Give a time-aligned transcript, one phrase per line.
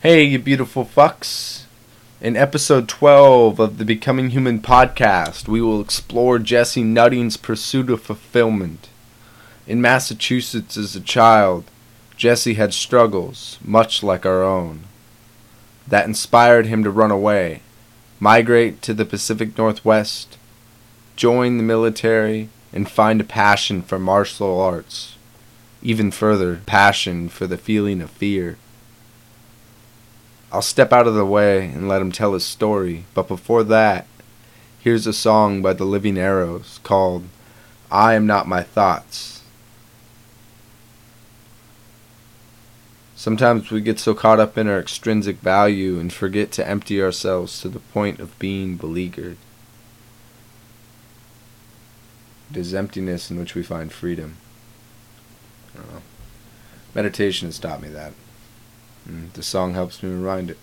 [0.00, 1.64] Hey, you beautiful fucks.
[2.20, 8.00] In episode 12 of the Becoming Human podcast, we will explore Jesse Nutting's pursuit of
[8.00, 8.90] fulfillment.
[9.66, 11.64] In Massachusetts as a child,
[12.16, 14.84] Jesse had struggles, much like our own,
[15.88, 17.62] that inspired him to run away,
[18.20, 20.38] migrate to the Pacific Northwest,
[21.16, 25.16] join the military, and find a passion for martial arts.
[25.82, 28.58] Even further, passion for the feeling of fear.
[30.50, 34.06] I'll step out of the way and let him tell his story, but before that,
[34.80, 37.24] here's a song by the Living Arrows called
[37.90, 39.42] I Am Not My Thoughts.
[43.14, 47.60] Sometimes we get so caught up in our extrinsic value and forget to empty ourselves
[47.60, 49.36] to the point of being beleaguered.
[52.50, 54.36] It is emptiness in which we find freedom.
[56.94, 58.14] Meditation has taught me that.
[59.08, 60.58] And the song helps me remind it.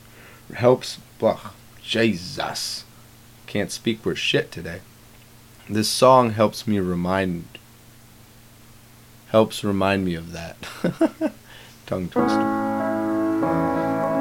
[0.53, 0.99] Helps.
[1.19, 1.39] Blah.
[1.81, 2.85] Jesus.
[3.47, 4.81] Can't speak worth shit today.
[5.67, 7.45] This song helps me remind.
[9.29, 10.57] Helps remind me of that.
[11.87, 12.39] Tongue twister.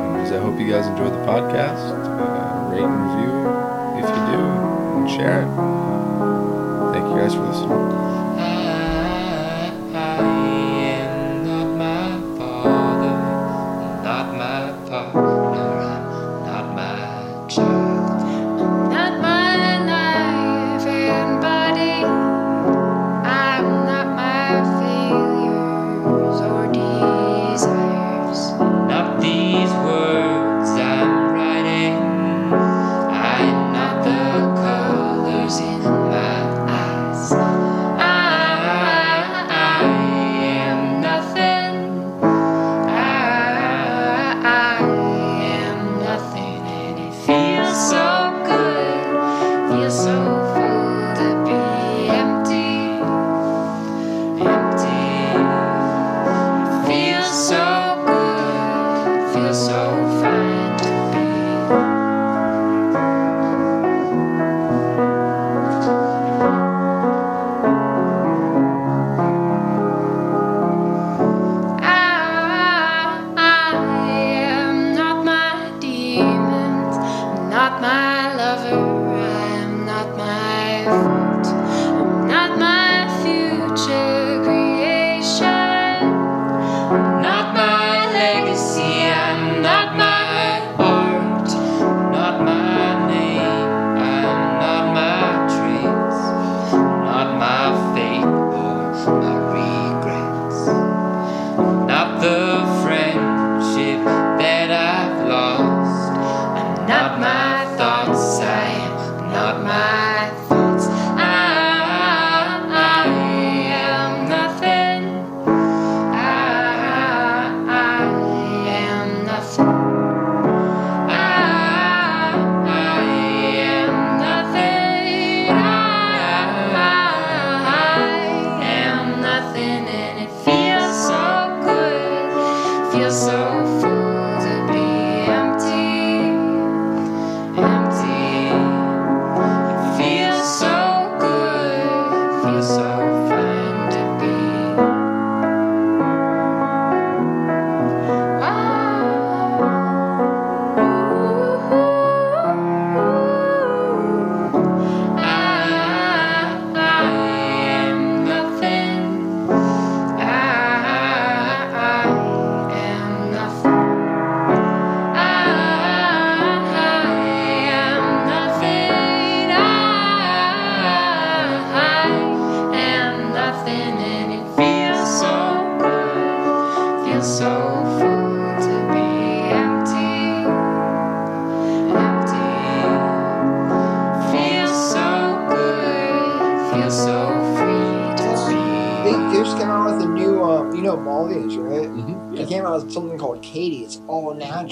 [0.05, 1.93] Anyways, I hope you guys enjoyed the podcast.
[1.93, 3.35] Uh, rate and review
[3.99, 4.43] if you do,
[4.97, 6.93] and share it.
[6.93, 8.24] Thank you guys for listening.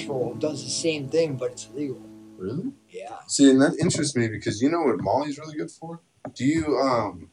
[0.03, 0.35] Natural.
[0.35, 2.01] Does the same thing, but it's legal.
[2.37, 2.73] Really?
[2.89, 3.19] Yeah.
[3.29, 6.01] See, and that interests me because you know what Molly's really good for?
[6.35, 7.31] Do you, um,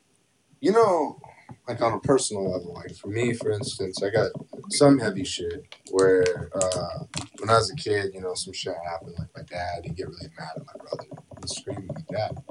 [0.60, 1.20] you know,
[1.68, 4.32] like on a personal level, like for me, for instance, I got
[4.70, 7.06] some heavy shit where uh,
[7.40, 9.16] when I was a kid, you know, some shit happened.
[9.18, 11.06] Like my dad, he'd get really mad at my brother
[11.36, 12.44] and scream at my dad.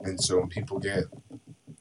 [0.00, 1.04] And so when people get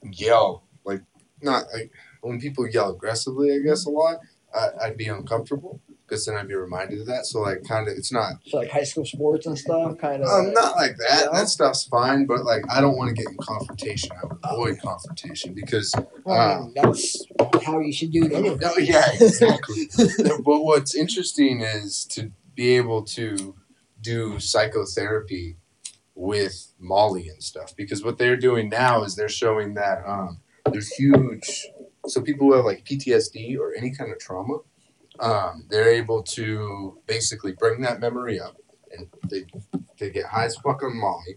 [0.03, 1.01] yell, like,
[1.41, 1.91] not like,
[2.21, 4.17] when people yell aggressively, I guess, a lot,
[4.53, 5.79] I, I'd be uncomfortable.
[6.09, 7.25] Because then I'd be reminded of that.
[7.25, 10.29] So like, kind of, it's not So like high school sports and stuff, kind of.
[10.29, 11.25] um, not like that.
[11.25, 11.39] No?
[11.39, 14.11] That stuff's fine, but like, I don't want to get in confrontation.
[14.21, 17.25] I would avoid confrontation because well, I that's
[17.63, 18.57] how you should do it anyway.
[18.59, 19.89] No, yeah, exactly.
[20.43, 23.55] but what's interesting is to be able to
[24.01, 25.57] do psychotherapy
[26.15, 30.39] with Molly and stuff because what they're doing now is they're showing that um,
[30.71, 31.67] there's huge.
[32.07, 34.57] So people who have like PTSD or any kind of trauma,
[35.19, 38.57] um, they're able to basically bring that memory up
[38.97, 39.45] and they
[39.99, 41.35] they get high as fuck on Molly,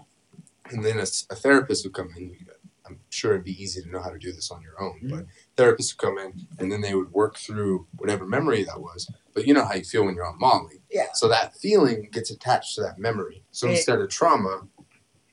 [0.70, 2.36] and then a therapist would come in.
[2.84, 5.24] I'm sure it'd be easy to know how to do this on your own, but
[5.56, 9.08] therapists would come in and then they would work through whatever memory that was.
[9.34, 10.82] But you know how you feel when you're on Molly.
[10.90, 11.06] Yeah.
[11.14, 13.44] So that feeling gets attached to that memory.
[13.52, 14.62] So It- instead of trauma,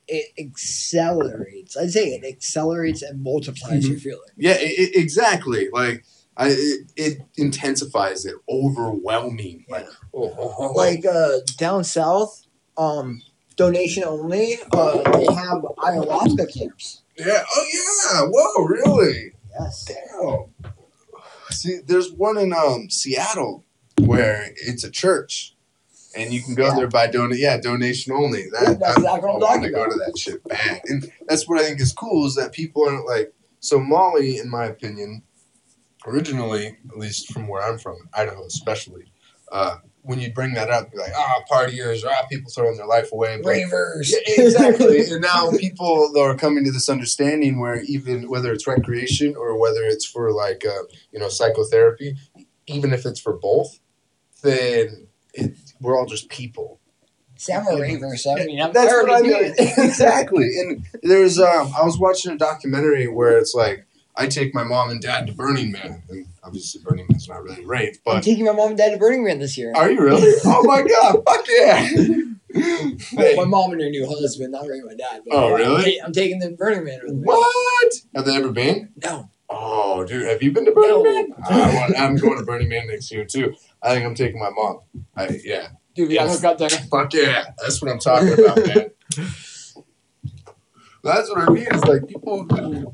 [0.07, 1.75] It accelerates.
[1.77, 3.91] I'd say it accelerates and multiplies Mm-hmm.
[3.91, 4.29] your feeling.
[4.37, 5.69] yeah, i i exactly.
[5.73, 6.05] Like
[6.39, 9.65] I, it, it intensifies it, overwhelming.
[9.69, 12.45] Like, oh, oh, oh, Like uh, down south,
[12.77, 13.21] um,
[13.57, 14.55] donation only.
[14.71, 17.01] Uh, they have ayahuasca camps.
[17.17, 19.33] yeah, oh yeah, whoa, really?
[19.59, 19.85] Yes.
[19.85, 20.71] Damn.
[21.51, 23.65] See, there's one in um Seattle
[23.99, 25.55] where it's a church,
[26.15, 26.75] and you can go Yeah.
[26.75, 27.39] there by donate.
[27.39, 28.43] Yeah, donation only.
[28.51, 31.59] That that's I, exactly I want to go to that shit bad, and that's what
[31.59, 33.33] I think is cool is that people aren't like.
[33.59, 35.21] So Molly, in my opinion,
[36.09, 39.11] originally, at least from where I'm from, Idaho especially,
[39.51, 43.11] uh, when you bring that up, you're like, ah, partiers, ah, people throwing their life
[43.11, 43.39] away.
[43.43, 44.11] Ravers.
[44.11, 45.01] yeah, exactly.
[45.01, 49.83] and now people are coming to this understanding where even whether it's recreation or whether
[49.83, 52.15] it's for like uh, you know psychotherapy,
[52.67, 53.79] even if it's for both,
[54.41, 56.79] then it, we're all just people.
[57.35, 59.53] See, I'm a raver, so I mean, I'm That's what I mean.
[59.59, 60.49] exactly.
[60.59, 63.85] And there's um, I was watching a documentary where it's like
[64.15, 67.63] I take my mom and dad to Burning Man, and obviously Burning Man's not really
[67.65, 69.71] rape, but I'm taking my mom and dad to Burning Man this year.
[69.75, 70.33] are you really?
[70.45, 71.23] Oh my god!
[71.25, 71.89] Fuck yeah!
[73.15, 75.21] Well, my mom and her new husband, not really my dad.
[75.25, 76.01] But Oh, yeah, I'm really?
[76.01, 77.21] I'm taking them to Burning Man with me.
[77.23, 77.93] What?
[78.15, 78.89] Have they ever been?
[79.03, 79.29] No.
[79.49, 81.03] Oh, dude, have you been to Burning No.
[81.03, 81.27] Man?
[81.49, 83.53] I want, I'm going to Burning Man next year too.
[83.81, 84.79] I think I'm taking my mom.
[85.15, 86.41] I, yeah, Dude, we got Yes.
[86.41, 86.79] hooked up there.
[86.89, 88.91] fuck yeah, that's what I'm talking about, man.
[91.01, 91.65] That's what I mean.
[91.71, 92.93] It's like people who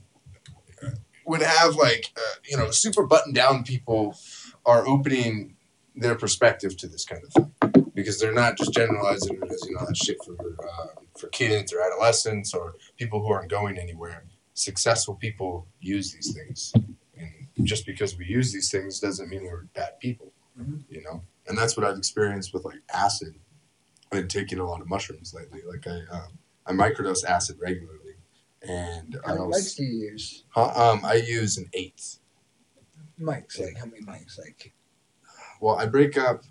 [1.25, 4.16] would have like uh, you know super buttoned down people
[4.66, 5.56] are opening
[5.95, 9.75] their perspective to this kind of thing because they're not just generalizing it as you
[9.75, 10.88] know that shit for uh,
[11.18, 14.25] for kids or adolescents or people who aren't going anywhere.
[14.54, 16.72] Successful people use these things,
[17.18, 20.31] and just because we use these things doesn't mean we're bad people.
[20.60, 20.83] Mhm.
[20.89, 23.36] You know, and that's what I've experienced with like acid.
[24.12, 25.62] I've been taking a lot of mushrooms lately.
[25.68, 28.05] Like I, um, I microdose acid regularly,
[28.68, 30.44] and How I many was, mics do you use?
[30.50, 30.72] Huh?
[30.94, 32.20] um, I use an eighth.
[33.20, 34.38] Mics, like how many mics?
[34.38, 34.74] Like
[35.62, 36.44] Well, I break up.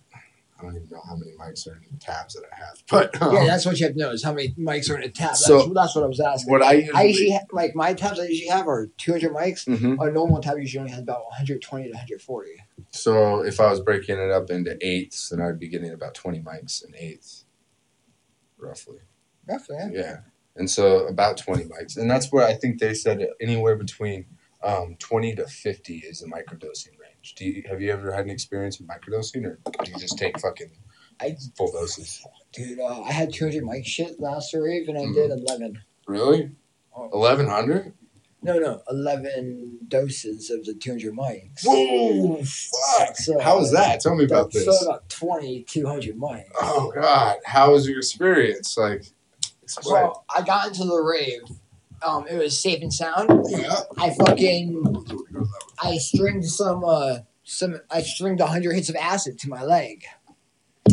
[0.58, 3.20] I don't even know how many mics are in the tabs that I have, but
[3.20, 5.08] um, yeah, that's what you have to know is how many mics are in a
[5.10, 5.30] tab.
[5.30, 6.50] That's, So- that's what I was asking.
[6.52, 6.94] what I usually.
[6.98, 9.66] I usually ha- like my tabs I usually have are 200 mics.
[9.66, 9.98] Mhm.
[10.00, 12.50] A normal tab usually only has about 120 to 140.
[12.92, 16.40] So if I was breaking it up into eighths, then I'd be getting about twenty
[16.40, 17.44] mics an eighth,
[18.56, 18.98] roughly.
[19.46, 19.88] Roughly, yeah.
[19.92, 20.16] Yeah,
[20.56, 24.26] and so about twenty mics, and that's where I think they said anywhere between
[24.62, 27.34] um, twenty to fifty is the microdosing range.
[27.36, 30.38] Do you have you ever had an experience with microdosing, or do you just take
[30.40, 30.70] fucking
[31.20, 32.24] I full doses?
[32.52, 35.14] dude, uh, I had 200 mic shit last rave and I Mhm.
[35.14, 35.80] did 11.
[36.06, 36.50] Really,
[36.96, 37.08] Oh.
[37.12, 37.92] eleven hundred?
[38.42, 41.62] No, no, 11 doses of the 200 mics.
[41.64, 43.16] Whoa, fuck!
[43.16, 44.00] So, How was that?
[44.00, 44.64] Tell me about this.
[44.66, 46.44] So about 20, 200 mics.
[46.60, 48.76] Oh God, how was your experience?
[48.76, 49.04] Like,
[49.66, 51.42] So I got into the rave.
[52.06, 53.46] Um, it was safe and sound.
[53.48, 53.74] Yeah.
[53.98, 55.06] I fucking
[55.82, 60.04] I stringed some uh some I stringed hundred hits of acid to my leg.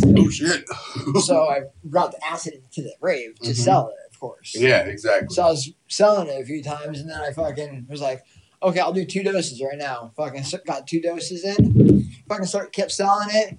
[0.05, 0.63] Oh shit.
[1.25, 3.55] So I brought the acid into the rave to Mhm.
[3.55, 4.55] sell it, of course.
[4.57, 5.33] yeah, exactly.
[5.35, 8.23] So I was selling it a few times, and then I fucking was like,
[8.63, 10.11] okay, I'll do two doses right now.
[10.15, 12.09] Fucking got two doses in.
[12.29, 13.57] Fucking start kept selling it,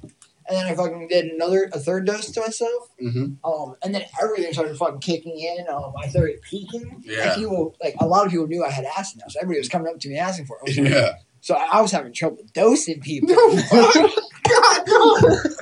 [0.48, 2.88] and then I fucking did another a third dose to myself.
[2.98, 5.66] hmm Um, and then everything started fucking kicking in.
[5.68, 7.02] Um, I started peaking.
[7.04, 7.26] Yeah.
[7.26, 9.68] Like people, like a lot of people knew I had acid now, so everybody was
[9.68, 10.60] coming up to me asking for it.
[10.60, 11.12] I was like- Yeah.
[11.40, 13.34] So I I was having trouble dosing people.
[13.34, 14.08] No.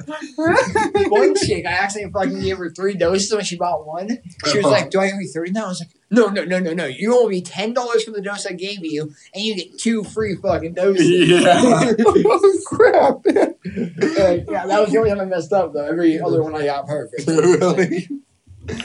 [1.08, 4.08] one chick, I actually fucking gave her three doses when she bought one.
[4.46, 4.70] She was Uh-huh.
[4.70, 6.86] like, "Do I owe you 30 now?" I was like, "No, no, no, no, no.
[6.86, 10.04] You owe me ten dollars for the dose I gave you, and you get two
[10.04, 11.92] free fucking doses." Yeah.
[12.06, 13.24] oh, crap.
[13.26, 15.84] Like, yeah, that was the only time I messed up though.
[15.84, 17.26] Every other one I got perfect.
[17.26, 18.08] really?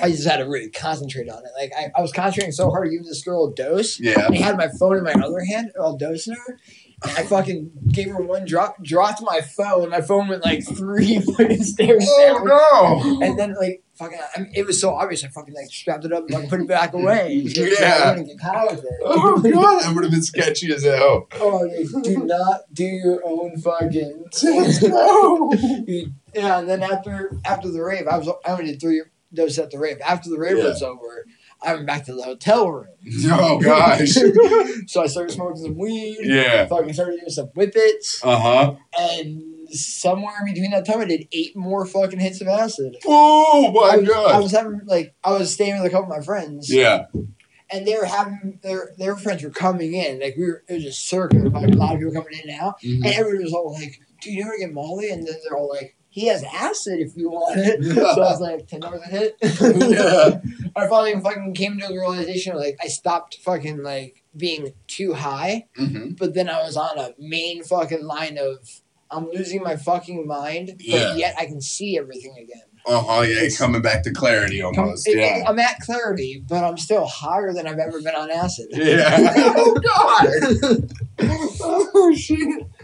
[0.01, 1.51] I just had to really concentrate on it.
[1.59, 3.99] Like I, I was concentrating so hard to give this girl a dose.
[3.99, 4.25] Yeah.
[4.25, 6.59] And I had my phone in my other hand while dosing her.
[7.03, 9.89] I fucking gave her one drop, dropped my phone.
[9.89, 12.47] My phone went like three fucking stairs oh, down.
[12.47, 13.25] Oh no!
[13.25, 15.23] And then like fucking, I mean, it was so obvious.
[15.23, 17.33] I fucking like strapped it up and like put it back away.
[17.45, 18.15] Yeah.
[18.17, 18.91] I get caught with it.
[19.03, 21.27] Oh god, that would have been sketchy as hell.
[21.33, 24.25] Oh, dude, do not do your own fucking.
[24.83, 25.53] no.
[26.33, 29.03] Yeah, and then after after the rave, I was I only did three
[29.35, 29.97] doses at the rave.
[30.05, 30.65] After the rave Yeah.
[30.65, 31.25] was over,
[31.61, 32.87] I went back to the hotel room.
[33.31, 34.09] Oh gosh.
[34.87, 36.17] so I started smoking some weed.
[36.21, 36.65] Yeah.
[36.67, 38.75] Fucking started doing some whippets, Uh huh.
[38.99, 42.97] and somewhere in between that time, I did eight more fucking hits of acid.
[43.05, 46.17] Oh I my was, I was having like I was staying with a couple of
[46.19, 46.71] my friends.
[46.71, 47.05] Yeah.
[47.71, 50.19] and they were having their their friends were coming in.
[50.19, 51.51] Like we were, it was just circling.
[51.51, 53.03] Like a lot of people coming in and out, Mm-hmm.
[53.05, 55.94] and everybody was all like, "Do you to get Molly?" And then they're all like,
[56.15, 59.35] "He has acid if you want it." so I was like, ten dollars a hit.
[59.41, 60.39] Yeah.
[60.77, 65.67] I finally fucking came to the realization like I stopped fucking like being too high,
[65.77, 66.11] Mm-hmm.
[66.17, 68.57] but then I was on a main fucking line of.
[69.11, 72.63] I'm losing my fucking mind, but yet I can see everything again.
[72.87, 73.21] Uh huh.
[73.21, 73.35] Yeah.
[73.37, 75.07] It's- Coming back to clarity almost.
[75.07, 75.43] it- Yeah.
[75.47, 78.67] I'm at clarity, but I'm still higher than I've ever been on acid.
[78.73, 79.43] Yeah.
[79.57, 80.89] oh god.
[81.61, 82.39] oh shit.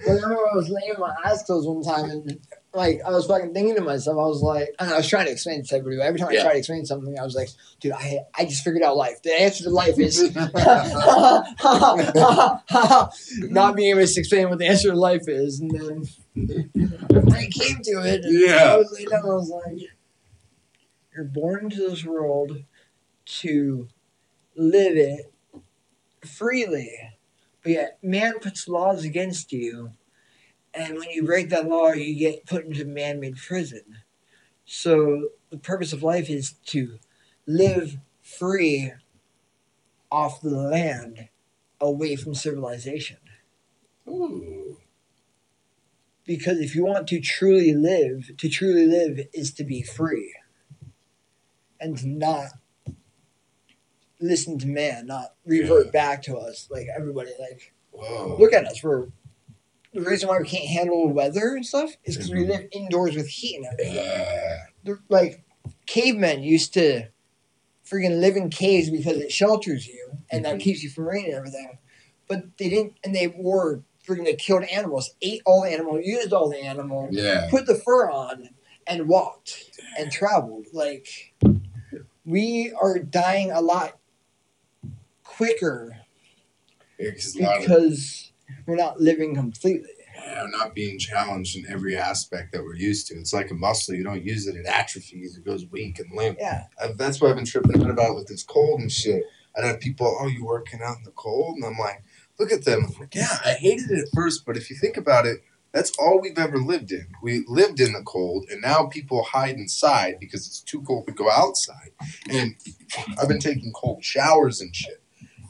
[0.08, 2.40] I remember I was laying with my eyes closed one time and
[2.74, 5.32] like I was fucking thinking to myself, I was like, and I was trying to
[5.32, 6.08] explain to everybody.
[6.08, 7.50] Every time I tried to explain something, I was like,
[7.80, 9.22] dude, I I just figured out life.
[9.24, 10.22] The answer to life is
[13.52, 15.60] not being able to explain what the answer to life is.
[15.60, 18.74] And then when I came to it, Yeah.
[18.74, 19.82] I was down, I was like,
[21.14, 22.64] you're born into this world
[23.26, 23.90] to
[24.56, 25.32] live it
[26.26, 26.98] freely.
[27.64, 29.92] But yet, man puts laws against you,
[30.74, 33.98] and when you break that law, you get put into man made prison.
[34.66, 36.98] So, the purpose of life is to
[37.46, 38.94] live free
[40.12, 41.30] off the land,
[41.80, 43.18] away from civilization.
[44.08, 44.78] Ooh.
[46.26, 50.34] Because if you want to truly live, to truly live is to be free
[51.80, 52.50] and to not
[54.20, 55.92] listen to man, not revert Yeah.
[55.92, 57.32] back to us like everybody.
[57.40, 58.38] Like, Whoa.
[58.40, 58.84] look at us.
[58.84, 59.08] We're
[59.94, 62.48] the reason why we can't handle weather and stuff is because we Mhm.
[62.50, 63.96] live indoors with heat and everything.
[63.96, 64.96] Yeah.
[65.10, 65.42] Like,
[65.86, 67.08] cavemen used to
[67.86, 70.62] freaking live in caves because it shelters you and that Mhm.
[70.62, 71.78] keeps you from rain and everything.
[72.28, 76.32] But they didn't, and they were freaking, they killed animals, ate all the animal, used
[76.32, 77.50] all the animal, Yeah.
[77.50, 78.50] put the fur on,
[78.88, 80.68] and walked and traveled.
[80.74, 81.34] Like,
[82.26, 84.00] we are dying a lot
[85.24, 85.98] quicker
[86.98, 88.31] Because of because
[88.66, 89.90] we're not living completely.
[90.16, 93.16] yeah, not being challenged in every aspect that we're used to.
[93.16, 93.96] It's like a muscle.
[93.96, 95.38] You don't use it, it atrophies.
[95.38, 96.38] It goes weak and limp.
[96.40, 96.66] Yeah.
[96.82, 99.24] I, that's what I've been tripping out about with this cold and shit.
[99.58, 101.58] I'd have people, oh, you working out in the cold?
[101.58, 102.04] And I'm like,
[102.40, 102.86] look at them.
[102.88, 105.40] I'm like, yeah, I hated it at first, but if you think about it,
[105.74, 107.08] that's all we've ever lived in.
[107.24, 111.14] We lived in the cold, and now people hide inside because it's too cold to
[111.14, 111.92] go outside.
[112.30, 112.56] And
[113.18, 115.02] I've been taking cold showers and shit.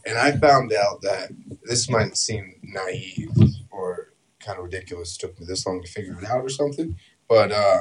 [0.05, 1.31] And I found out that
[1.63, 3.36] this might seem naive
[3.70, 5.16] or kind of ridiculous.
[5.16, 6.98] It took me this long to figure it out or something.
[7.28, 7.80] But uh,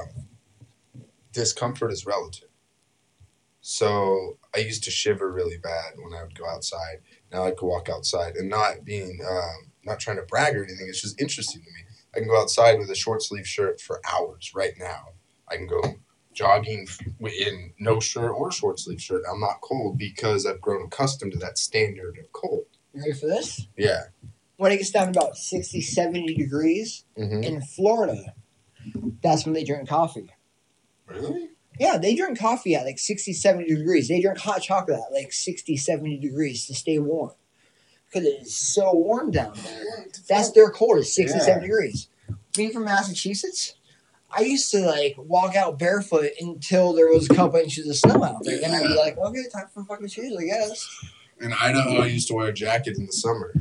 [1.33, 2.49] discomfort is relative.
[3.61, 7.03] So I used to shiver really bad when I would go outside.
[7.33, 10.87] Now I could walk outside and not being, um, not trying to brag or anything.
[10.89, 11.85] It's just interesting to me.
[12.15, 15.11] I can go outside with a short sleeve shirt for hours right now.
[15.49, 15.81] I can go
[16.33, 16.87] jogging
[17.21, 19.23] in no shirt or short sleeve shirt.
[19.31, 22.65] I'm not cold because I've grown accustomed to that standard of cold.
[22.93, 23.67] You ready for this?
[23.77, 24.05] Yeah.
[24.61, 27.43] When it gets down to about 60, 70 degrees Mm-hmm.
[27.45, 28.35] in Florida,
[29.23, 30.35] that's when they drink coffee.
[31.07, 31.49] Really?
[31.79, 34.09] Yeah, they drink coffee at like 60, 70 degrees.
[34.09, 37.31] They drink hot chocolate at like 60, 70 degrees to stay warm.
[38.13, 40.07] Because it is so warm down there.
[40.29, 41.45] That's their cold is 60, Yeah.
[41.45, 42.09] 70 degrees.
[42.55, 43.77] Being from Massachusetts,
[44.31, 48.23] I used to like walk out barefoot until there was a couple inches of snow
[48.23, 48.61] out there.
[48.61, 50.87] Then I'd be like, okay, time for fucking shoes, I guess.
[51.41, 53.55] In Idaho, I used to wear a jacket in the summer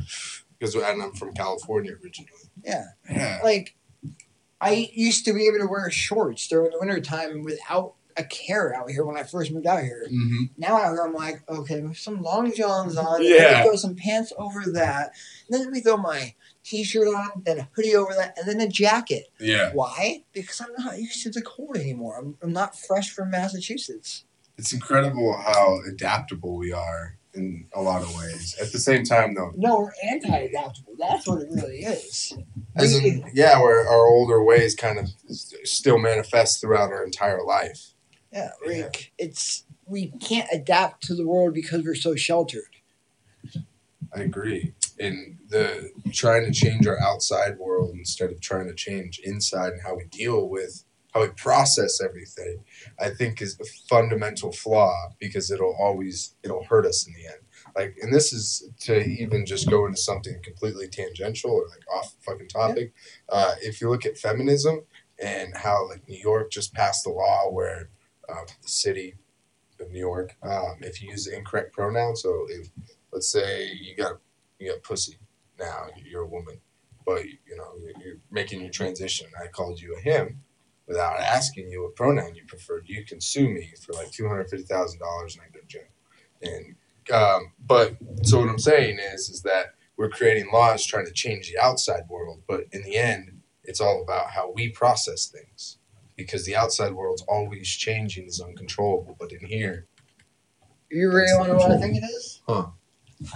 [0.60, 2.30] because and I'm from California originally.
[2.62, 2.84] Yeah.
[3.10, 3.40] Yeah.
[3.42, 3.74] Like,
[4.60, 8.90] I used to be able to wear shorts during the wintertime without a care out
[8.90, 10.06] here when I first moved out here.
[10.06, 10.44] Mm-hmm.
[10.58, 13.24] Now out here, I'm like, okay, some long johns on.
[13.24, 13.62] Yeah.
[13.62, 15.14] Throw some pants over that.
[15.46, 18.60] And then let me throw my t-shirt on, then a hoodie over that, and then
[18.60, 19.30] a jacket.
[19.40, 19.70] Yeah.
[19.72, 20.24] Why?
[20.32, 22.18] Because I'm not used to the cold anymore.
[22.18, 24.24] I'm, I'm not fresh from Massachusetts.
[24.58, 28.56] It's incredible how adaptable we are in a lot of ways.
[28.60, 30.94] At the same time, though, No, we're anti-adaptable.
[30.98, 32.32] That's what it really is.
[32.76, 35.08] as in, yeah, where our older ways kind of
[35.64, 37.94] still manifest throughout our entire life.
[38.32, 38.88] Yeah, Yeah.
[39.18, 42.62] it's we can't adapt to the world because we're so sheltered.
[44.14, 44.72] I agree.
[44.98, 49.80] and the trying to change our outside world instead of trying to change inside and
[49.82, 52.62] how we deal with how we process everything
[53.00, 57.40] i think is a fundamental flaw because it'll always it'll hurt us in the end.
[57.76, 62.14] Like and this is to even just go into something completely tangential or like off
[62.20, 62.92] fucking topic.
[63.28, 64.82] Uh, if you look at feminism
[65.22, 67.90] and how like new york just passed a law where
[68.30, 69.14] um, the city
[69.80, 72.68] of new york um, if you use the incorrect pronoun so if
[73.12, 74.14] let's say you got
[74.58, 75.18] you got pussy
[75.58, 76.58] now you're a woman
[77.04, 79.26] but you know you're making your transition.
[79.42, 80.40] I called you a him
[80.90, 85.42] without asking you what pronoun you preferred you can sue me for like $250000 and
[85.42, 85.82] i go to jail
[86.42, 86.76] and
[87.14, 91.50] um, but so what i'm saying is is that we're creating laws trying to change
[91.50, 95.78] the outside world but in the end it's all about how we process things
[96.16, 99.86] because the outside world's always changing is uncontrollable but in here
[100.90, 102.42] You really want to know what I think it is?
[102.48, 102.68] Huh.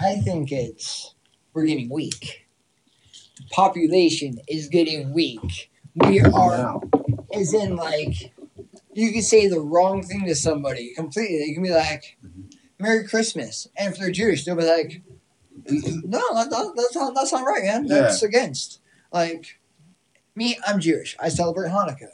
[0.00, 1.14] I think it's
[1.54, 2.48] we're getting weak.
[3.52, 5.70] Population is getting weak.
[5.94, 6.80] We are,
[7.34, 8.32] as in like,
[8.92, 11.44] you can say the wrong thing to somebody completely.
[11.46, 12.16] You can be like,
[12.78, 15.02] "Merry Christmas," and if they're Jewish, they'll be like,
[15.66, 17.86] "No, that, that, that's not that's not right, man.
[17.86, 18.80] That's against."
[19.12, 19.58] Like,
[20.34, 21.16] me, I'm Jewish.
[21.20, 22.08] I celebrate Hanukkah.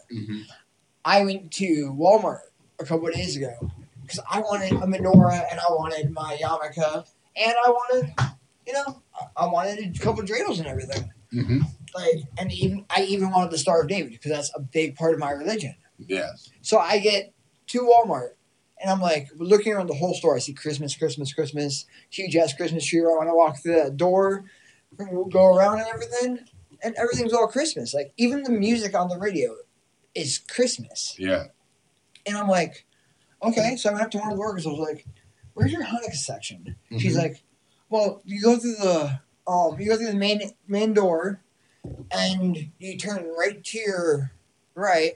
[1.04, 2.40] I went to Walmart
[2.78, 3.54] a couple of days ago
[4.02, 8.12] because I wanted a menorah and I wanted my yarmulke and I wanted,
[8.66, 9.02] you know,
[9.36, 11.10] I- wanted a couple of dreidels and everything.
[11.32, 11.62] Mhm.
[11.94, 15.14] Like, and even I even wanted the Star of David because that's a big part
[15.14, 15.74] of my religion.
[15.98, 17.32] yes So I get
[17.68, 18.30] to Walmart
[18.80, 20.36] and I'm like looking around the whole store.
[20.36, 23.00] I see Christmas, Christmas, Christmas, huge ass Christmas tree.
[23.02, 24.44] When I walk through that door,
[24.98, 26.38] and go around and everything,
[26.82, 27.92] and everything's all Christmas.
[27.94, 29.54] Like even the music on the radio
[30.14, 31.14] is Christmas.
[31.18, 31.46] yeah
[32.26, 32.86] And I'm like,
[33.42, 33.76] okay.
[33.76, 34.66] So I went up to one of the workers.
[34.66, 35.06] I was like,
[35.54, 36.76] where's your Hanukkah section?
[36.98, 37.18] She's Mhm.
[37.22, 37.42] like,
[37.88, 41.42] well, you go through the um, you go through the main main door,
[42.10, 44.32] and you turn right to your
[44.74, 45.12] right,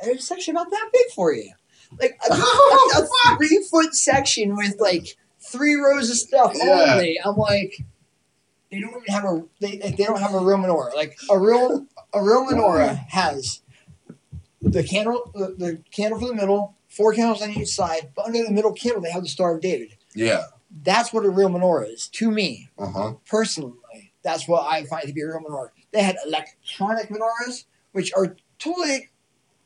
[0.00, 1.52] and there's a section about that big for you,
[2.00, 6.92] like a, a, a three foot section with like three rows of stuff Yeah.
[6.94, 7.18] only.
[7.24, 7.74] I'm like.
[8.70, 10.94] They don't even have a they, they don't have a real menorah.
[10.94, 13.60] Like a real a real menorah has
[14.62, 18.42] the candle the, the candle for the middle, four candles on each side, but under
[18.42, 19.98] the middle candle they have the Star of David.
[20.14, 23.74] yeah That's what a real menorah is to me uh-huh personally.
[24.24, 25.68] That's what I find to be a real menorah.
[25.92, 29.10] They had electronic menorahs, which are totally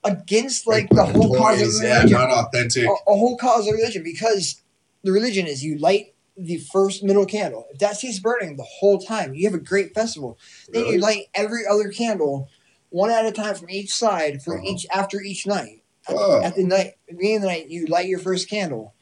[0.05, 2.13] against like the whole cause of Toys, yeah religion.
[2.19, 4.63] not authentic A, a whole cause of religion because
[5.03, 7.67] the religion is you light the first middle candle.
[7.73, 10.39] If that keeps burning the whole time, you have a great festival.
[10.73, 12.49] Then you light every other candle
[12.91, 14.67] one at a time from each side for Uh-huh.
[14.67, 15.83] each after each night.
[16.09, 16.43] At, Oh.
[16.43, 18.95] at the night, at the beginning of the night, you light your first candle.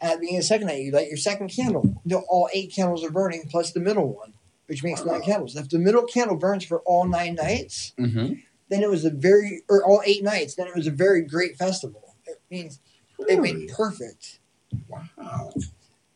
[0.00, 1.96] At the beginning of the second night, you light your second candle.
[2.28, 4.34] All eight candles are burning, plus the middle one,
[4.66, 5.56] which makes nine candles.
[5.56, 8.34] If the middle candle burns for all nine nights, mm-hmm.
[8.68, 11.56] then it was a very, or all eight nights, then it was a very great
[11.56, 12.16] festival.
[12.26, 12.80] It means
[13.28, 14.40] it went perfect.
[14.88, 15.52] wow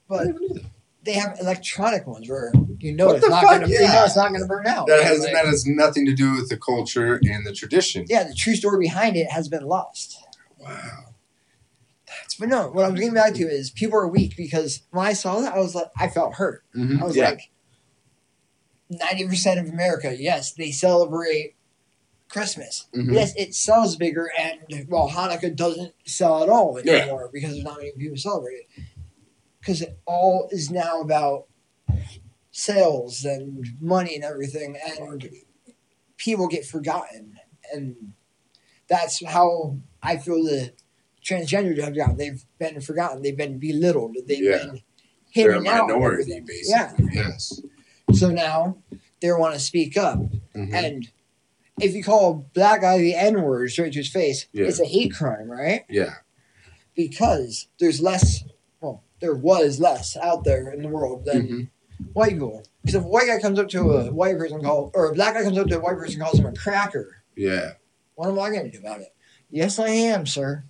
[0.08, 0.28] But
[1.04, 3.92] they have electronic ones where you know What it's not gonna, you Yeah.
[3.92, 4.86] know it's not gonna burn out.
[4.88, 8.24] that has Like, that has nothing to do with the culture and the tradition yeah,
[8.24, 10.18] the true story behind it has been lost.
[10.58, 11.14] wow
[12.08, 15.12] That's But no, what I'm getting back to is people are weak because when I
[15.12, 16.64] saw that, I was like, I felt hurt.
[16.74, 17.02] mm-hmm.
[17.02, 17.50] I was yeah like,
[18.90, 21.54] ninety percent of America, yes, they celebrate
[22.28, 22.86] Christmas.
[22.94, 23.14] Mhm.
[23.14, 26.92] Yes, it sells bigger, and well, Hanukkah doesn't sell at all Yeah.
[26.94, 28.84] anymore because there's not many people celebrate it.
[29.60, 31.46] Because it all is now about
[32.50, 35.28] sales and money and everything, and
[36.16, 37.38] people get forgotten,
[37.72, 38.12] and
[38.88, 40.72] that's how I feel the
[41.24, 42.16] transgender have gotten.
[42.16, 43.22] They've been forgotten.
[43.22, 44.16] They've been belittled.
[44.26, 44.58] They've Yeah.
[44.58, 44.82] been
[45.34, 45.90] they're a hidden out.
[45.90, 46.44] and minority everything.
[46.46, 47.60] basically yes
[48.12, 48.78] So now
[49.20, 50.18] they want to speak up.
[50.54, 50.72] Mhm.
[50.72, 51.08] And
[51.80, 54.66] if you call a black guy the N word straight to his face, Yeah.
[54.66, 55.84] it's a hate crime, right?
[55.88, 56.14] yeah
[56.94, 58.44] Because there's less,
[58.80, 61.68] well, there was less out there in the world than Mhm.
[62.14, 62.62] white people.
[62.82, 65.34] Because if a white guy comes up to a white person called, or a black
[65.34, 67.72] guy comes up to a white person calls him a cracker, yeah
[68.14, 69.14] what am I going to do about it?
[69.50, 70.64] Yes, I am, sir.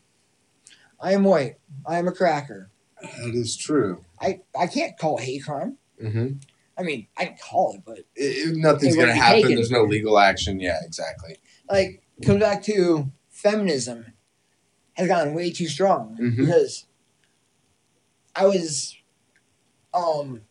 [0.99, 1.59] I am white.
[1.87, 2.71] I am a cracker.
[3.01, 5.77] that is true I, I can't call hate crime.
[6.03, 6.39] mm-hmm.
[6.79, 9.55] I mean, I can call it, but it, nothing's gonna happen taken.
[9.57, 11.37] there's no legal action yeah exactly
[11.71, 14.13] like comes back to feminism
[14.95, 16.37] has gotten way too strong Mhm.
[16.37, 16.87] because
[18.35, 18.97] I was
[19.95, 20.43] um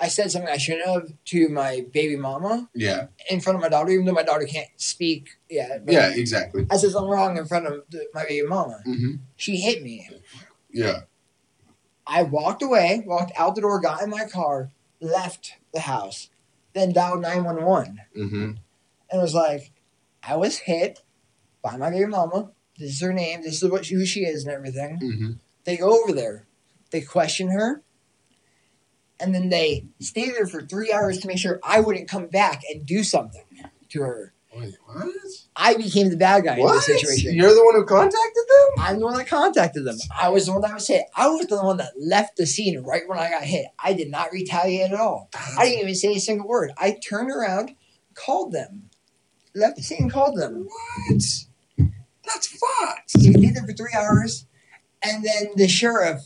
[0.00, 3.68] I said something I shouldn't have to my baby mama yeah in front of my
[3.68, 5.82] daughter, even though my daughter can't speak yet.
[5.86, 8.80] yeah exactly I said something wrong in front of the, my baby mama.
[8.86, 9.16] mm-hmm.
[9.36, 10.08] She hit me.
[10.70, 11.00] yeah
[12.06, 16.30] I walked away, walked out the door, got in my car, left the house.
[16.72, 18.50] then dialed 911 Mm-hmm.
[19.10, 19.70] and was like,
[20.22, 21.02] I was hit
[21.62, 22.50] by my baby mama.
[22.78, 23.42] This is her name.
[23.42, 24.98] This is what she, who she is and everything.
[25.00, 25.30] Mm-hmm.
[25.64, 26.46] They go over there.
[26.90, 27.82] They question her.
[29.20, 32.62] And then they stay there for three hours to make sure I wouldn't come back
[32.68, 33.44] and do something
[33.90, 34.33] to her.
[34.56, 35.08] Wait, what?
[35.56, 36.74] I became the bad guy in What?
[36.86, 37.34] this situation.
[37.34, 38.14] You're the one who contacted
[38.48, 38.84] them?
[38.84, 39.96] I'm the one that contacted them.
[40.16, 41.06] I was the one that was hit.
[41.16, 43.66] I was the one that left the scene right when I got hit.
[43.78, 45.28] I did not retaliate at all.
[45.58, 46.72] I didn't even say a single word.
[46.78, 47.74] I turned around,
[48.14, 48.90] called them,
[49.54, 50.66] left the scene, called them.
[50.68, 51.22] What?
[52.24, 53.12] That's fucked.
[53.18, 54.46] He stayed there for three hours,
[55.02, 56.22] and then the sheriff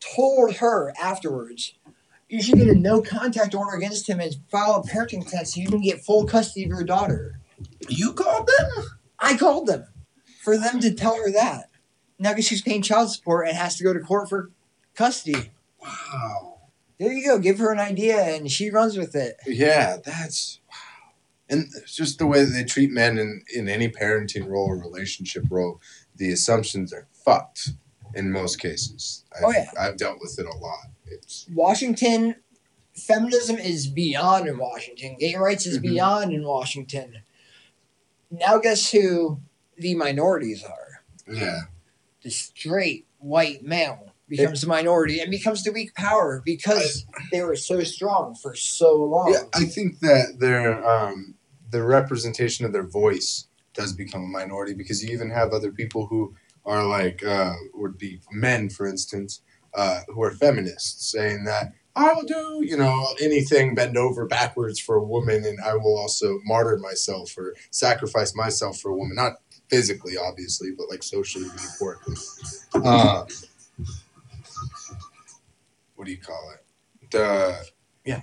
[0.00, 1.74] told her afterwards,
[2.28, 5.60] "You should get a no contact order against him and file a parenting plan so
[5.60, 7.39] you can get full custody of your daughter."
[7.88, 8.84] You called them?
[9.18, 9.86] I called them
[10.42, 11.70] for them to tell her that.
[12.18, 14.50] Now, because she's paying child support and has to go to court for
[14.94, 15.50] custody.
[15.80, 16.58] Wow.
[16.98, 17.38] There you go.
[17.38, 19.36] Give her an idea, and she runs with it.
[19.46, 20.76] Yeah, that's wow.
[21.48, 24.76] And it's just the way that they treat men in, in any parenting role or
[24.78, 25.80] relationship role,
[26.16, 27.70] the assumptions are fucked
[28.14, 29.24] in most cases.
[29.34, 29.70] I've, Oh, yeah.
[29.80, 30.86] I've dealt with it a lot.
[31.06, 32.36] It's Washington,
[32.94, 35.16] feminism is beyond in Washington.
[35.18, 35.82] Gay rights is Mhm.
[35.82, 37.22] beyond in Washington.
[38.30, 39.40] Now, guess who
[39.76, 41.02] the minorities are?
[41.32, 41.60] yeah.
[42.22, 47.56] The straight white male becomes the minority and becomes the weak power because they were
[47.56, 49.32] so strong for so long.
[49.32, 51.34] Yeah, I think that their um,
[51.70, 56.06] the representation of their voice does become a minority because you even have other people
[56.06, 59.42] who are like uh, would be men, for instance,
[59.74, 64.80] uh, who are feminists, saying that I will do you know anything, bend over backwards
[64.80, 69.16] for a woman, and I will also martyr myself or sacrifice myself for a woman,
[69.16, 69.34] not
[69.68, 72.16] physically, obviously, but like socially, metaphorically.
[72.74, 73.24] Uh,
[75.94, 77.10] what do you call it?
[77.10, 77.66] The
[78.06, 78.22] yeah.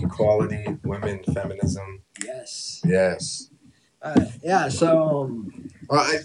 [0.00, 2.02] Equality, women, feminism.
[2.24, 2.82] Yes.
[2.84, 3.50] Yes.
[4.00, 4.68] Uh, yeah.
[4.68, 6.18] So um, Well, I,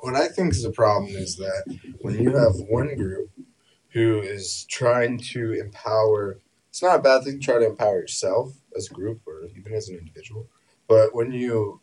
[0.00, 3.30] what I think is a problem is that when you have one group
[3.90, 8.54] who is trying to empower, it's not a bad thing to try to empower yourself
[8.76, 10.46] as a group or even as an individual,
[10.86, 11.80] but when you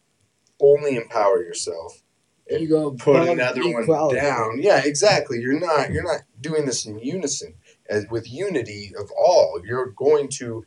[0.59, 2.03] only empower yourself,
[2.49, 4.61] you go put another one down.
[4.61, 5.39] Yeah, exactly.
[5.39, 7.55] You're not you're not doing this in unison.
[7.89, 10.65] As with unity of all, you're going to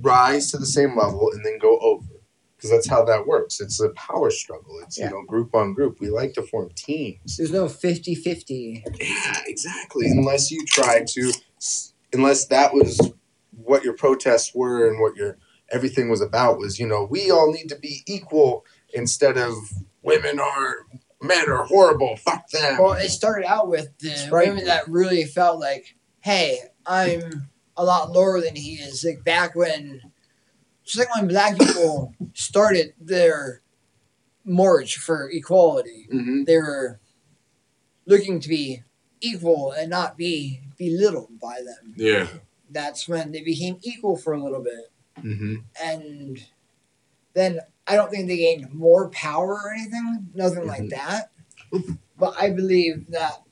[0.00, 2.04] rise to the same level and then go over.
[2.58, 3.60] Because that's how that works.
[3.60, 4.80] It's a power struggle.
[4.82, 5.06] It's Yeah.
[5.06, 6.00] you know group on group.
[6.00, 7.36] We like to form teams.
[7.36, 8.82] There's no 50-50.
[9.00, 10.08] Yeah, exactly.
[10.08, 11.32] Unless you try to,
[12.12, 13.00] unless that was
[13.52, 15.38] what your protests were and what your
[15.70, 19.54] everything was about was, you know, we all need to be equal instead of
[20.02, 20.86] women are
[21.22, 22.16] men are horrible.
[22.16, 22.78] Fuck them.
[22.82, 24.48] Well, it started out with the Sprite.
[24.48, 29.04] women that really felt like, hey, I'm a lot lower than he is.
[29.04, 30.00] Like back when,
[30.88, 33.60] just like when black people started their
[34.44, 36.98] march for equality, hmm they were
[38.06, 38.82] looking to be
[39.20, 41.94] equal and not be belittled by them.
[41.96, 42.26] Yeah.
[42.70, 44.90] That's when they became equal for a little bit.
[45.20, 46.42] hmm And
[47.34, 50.90] then I don't think they gained more power or anything, nothing like Mhm.
[50.90, 51.30] that.
[52.18, 53.42] But I believe that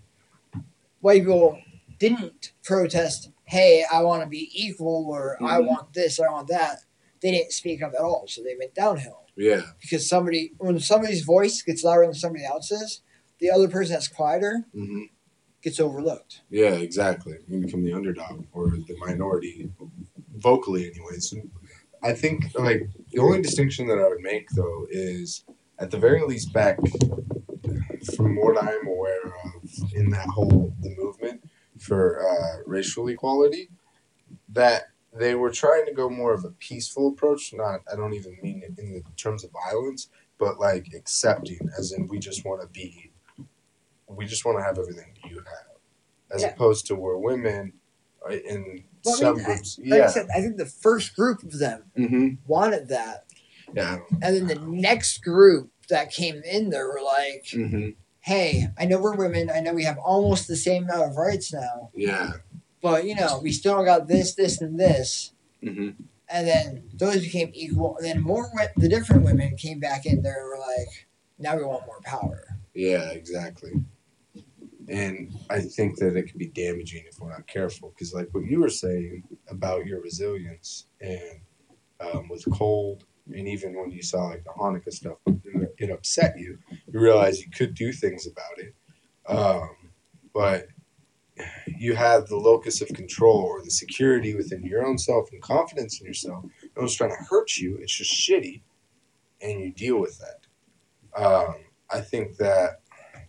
[1.01, 1.59] white people
[1.99, 5.67] didn't protest, hey, I want to be equal or I Mhm.
[5.67, 6.85] want this, I want that.
[7.23, 9.25] They didn't speak up at all, so they went downhill.
[9.37, 9.63] Yeah.
[9.81, 13.03] Because somebody, when somebody's voice gets louder than somebody else's,
[13.39, 15.03] the other person that's quieter hmm
[15.63, 16.43] gets overlooked.
[16.49, 16.75] Yeah.
[16.75, 17.39] Exactly.
[17.49, 19.69] You become the underdog or the minority,
[20.37, 21.33] vocally, anyways.
[21.33, 21.51] And
[22.03, 25.45] I think like the only distinction that I would make though is
[25.79, 26.79] at the very least back
[28.15, 31.43] from what I'm aware of in that whole the movement
[31.79, 33.69] for uh, racial equality,
[34.51, 34.85] that
[35.19, 37.53] they were trying to go more of a peaceful approach.
[37.53, 41.93] Not I don't even mean it in the terms of violence, but like accepting, as
[41.93, 43.11] in we just want to be,
[44.09, 45.79] we just want to have everything you have,
[46.31, 46.53] as Yeah.
[46.53, 47.75] opposed to where women
[48.29, 51.15] uh, in Well, I some mean, groups, Like I yeah, said, I think the first
[51.17, 53.25] group of them hmm wanted that.
[53.75, 57.95] yeah, And then the next group that came in there were like, mhm.
[58.21, 59.51] hey, I know we're women.
[59.51, 62.33] I know we have almost the same amount of rights now, yeah,
[62.87, 65.33] but you know, we still got this, this, and this.
[65.61, 65.91] hmm
[66.29, 67.97] And then those became equal.
[67.97, 71.65] And then more, the different women came back in there and were like, now we
[71.65, 72.45] want more power.
[72.75, 73.73] Yeah, exactly.
[74.89, 77.89] And I think that it can be damaging if we're not careful.
[77.89, 81.41] Because, like what you were saying about your resilience and
[81.99, 83.03] um, with cold,
[83.35, 86.57] and even when you saw like the Hanukkah stuff, it, it upset you.
[86.71, 88.75] you realize you could do things about it.
[89.27, 89.71] Um,
[90.33, 90.69] but
[91.67, 96.01] you have the locus of control or the security within your own self and confidence
[96.01, 96.45] in yourself.
[96.63, 97.77] No one's trying to hurt you.
[97.81, 98.63] It's just shitty,
[99.41, 101.23] and you deal with that.
[101.23, 101.55] Um,
[101.91, 102.81] I think that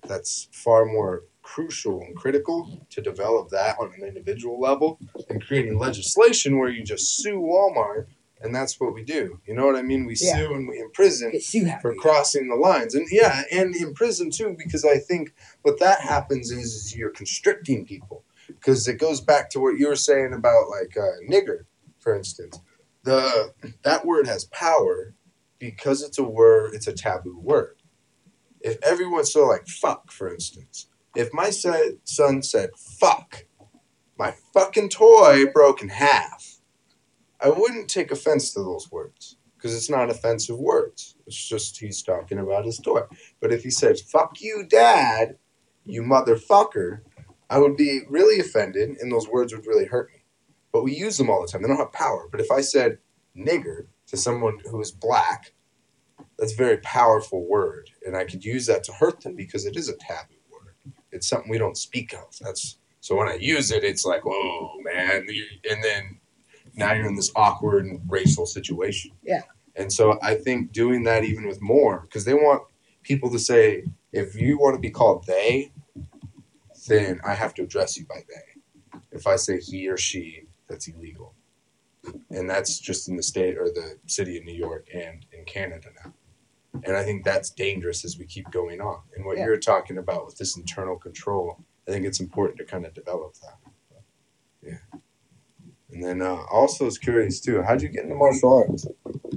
[0.08, 5.80] that's far more crucial and critical to develop that on an individual level than creating
[5.80, 8.08] legislation where you just sue Walmart
[8.41, 9.39] and that's what we do.
[9.47, 10.06] You know what I mean?
[10.06, 10.36] We Yeah.
[10.38, 11.82] sue and we imprison Get you happy.
[11.82, 12.95] for crossing the lines.
[12.95, 17.86] And yeah, and in prison too, because I think what that happens is you're constricting
[17.86, 18.23] people.
[18.47, 21.65] Because it goes back to what you were saying about like uh, nigger,
[22.00, 22.60] for instance.
[23.04, 25.13] The that word has power
[25.60, 27.76] because it's a word, it's a taboo word.
[28.62, 33.45] If everyone so like fuck, for instance, if my son said fuck,
[34.17, 36.37] my fucking toy broke in half,
[37.39, 41.15] I wouldn't take offense to those words because it's not offensive words.
[41.26, 43.02] It's just he's talking about his toy.
[43.39, 45.38] But if he says "fuck you, dad,"
[45.86, 47.02] you motherfucker,
[47.50, 50.23] I would be really offended, and those words would really hurt me.
[50.71, 51.62] But we use them all the time.
[51.62, 52.28] They don't have power.
[52.32, 53.00] But if I said
[53.36, 55.54] "nigger" to someone who is black,
[56.38, 59.76] that's a very powerful word, and I could use that to hurt them because it
[59.76, 60.76] is a taboo word.
[61.12, 62.36] It's something we don't speak of.
[62.41, 65.28] That's so when I use it, it's like, whoa, man,
[65.69, 66.16] and then
[66.77, 69.11] now you're in this awkward racial situation.
[69.23, 69.41] Yeah.
[69.75, 72.63] And so I think doing that even with more, because they want
[73.03, 75.71] people to say, if you want to be called they,
[76.87, 78.99] then I have to address you by they.
[79.11, 81.33] If I say he or she, that's illegal.
[82.29, 85.89] And that's just in the state or the city of New York and in Canada
[86.03, 86.13] now.
[86.85, 89.01] And I think that's dangerous as we keep going on.
[89.15, 89.45] And what Yeah.
[89.45, 93.35] you're talking about with this internal control, I think it's important to kind of develop
[93.41, 93.57] that.
[94.61, 94.99] Yeah.
[95.97, 97.63] And then uh, also, was curious too.
[97.63, 98.86] How'd you get into martial arts?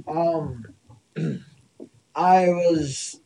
[0.07, 0.65] Um,
[2.15, 3.19] I was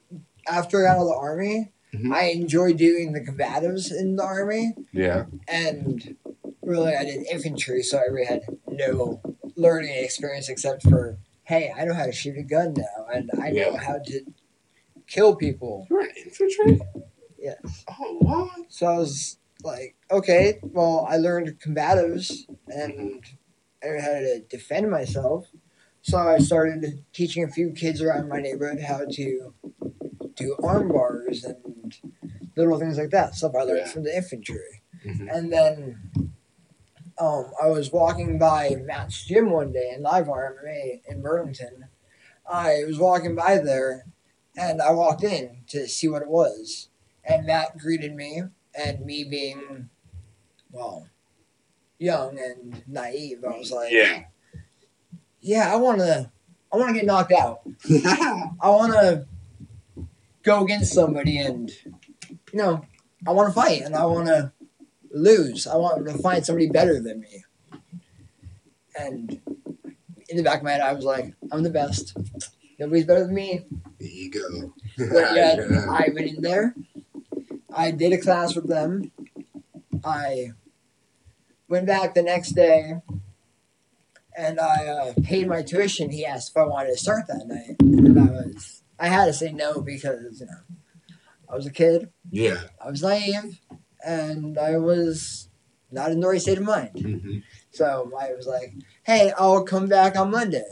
[0.47, 1.71] after I got out of the army.
[1.93, 2.13] Mhm.
[2.13, 5.25] I enjoyed doing the combatives in the army, Yeah.
[5.47, 6.15] and
[6.61, 9.21] really I did infantry, so I really had no
[9.55, 13.49] learning experience except for hey, I know how to shoot a gun now, and I
[13.51, 13.77] know Yeah.
[13.77, 14.21] how to
[15.07, 15.85] kill people.
[15.89, 16.79] You were infantry?
[17.37, 17.83] Yes.
[17.99, 18.49] Oh, what?
[18.69, 23.23] So I was like, okay, well, I learned combatives and
[23.83, 25.47] I learned how to defend myself.
[26.01, 29.53] So I started teaching a few kids around my neighborhood how to
[30.35, 31.97] do arm bars and
[32.55, 33.35] little things like that.
[33.35, 33.87] Stuff I learned Yeah.
[33.87, 34.81] from the infantry.
[35.03, 35.35] Mhm.
[35.35, 35.99] And then
[37.17, 41.85] um, I was walking by Matt's gym one day in Live MMA in Burlington.
[42.49, 44.05] I was walking by there
[44.57, 46.89] and I walked in to see what it was.
[47.23, 48.43] And Matt greeted me,
[48.77, 49.89] and me being,
[50.71, 51.07] well,
[51.99, 54.23] young and naive, I was like, Yeah.
[55.41, 56.29] yeah, I want to,
[56.73, 57.61] I want to get knocked out.
[57.89, 59.25] I want to
[60.43, 61.71] go against somebody and,
[62.51, 62.85] you know,
[63.27, 64.51] I want to fight and I want to
[65.11, 65.65] lose.
[65.67, 67.43] I want to find somebody better than me.
[68.99, 69.41] And
[70.29, 72.15] in the back of my head, I was like, I'm the best.
[72.79, 73.65] Nobody's better than me.
[73.99, 74.73] Ego.
[74.97, 76.73] But yet, I went in there.
[77.75, 79.11] I did a class with them.
[80.03, 80.51] I
[81.67, 83.01] went back the next day
[84.37, 86.09] and I uh, paid my tuition.
[86.09, 87.75] He asked if I wanted to start that night.
[87.79, 91.17] And I was, I had to say no because, you know,
[91.49, 92.11] I was a kid.
[92.31, 92.61] Yeah.
[92.83, 93.59] I was naive
[94.05, 95.49] and I was
[95.91, 96.95] not in the right state of mind.
[96.95, 97.37] Mm-hmm.
[97.71, 100.65] So I was like, hey, I'll come back on Monday.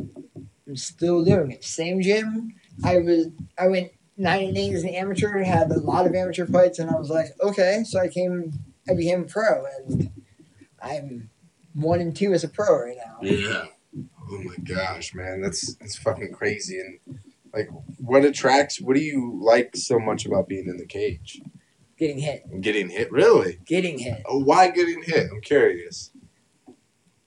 [0.67, 1.63] I'm still doing it.
[1.63, 2.53] Same gym.
[2.83, 6.45] I was I went nine and eight as an amateur, had a lot of amateur
[6.45, 8.53] fights, and I was like, okay, so I came
[8.87, 10.11] I became a pro and
[10.81, 11.29] I'm
[11.73, 13.17] one and two as a pro right now.
[13.21, 13.65] Yeah.
[14.31, 16.79] Oh my gosh, man, that's that's fucking crazy.
[16.79, 17.19] And
[17.53, 18.79] like, what attracts?
[18.79, 21.41] What do you like so much about being in the cage?
[21.97, 22.61] Getting hit.
[22.61, 23.59] Getting hit, really?
[23.65, 24.21] Getting hit.
[24.25, 25.29] Oh, why getting hit?
[25.31, 26.11] I'm curious.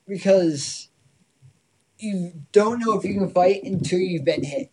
[0.09, 0.89] Because
[1.99, 4.73] you don't know if you can fight until you've been hit.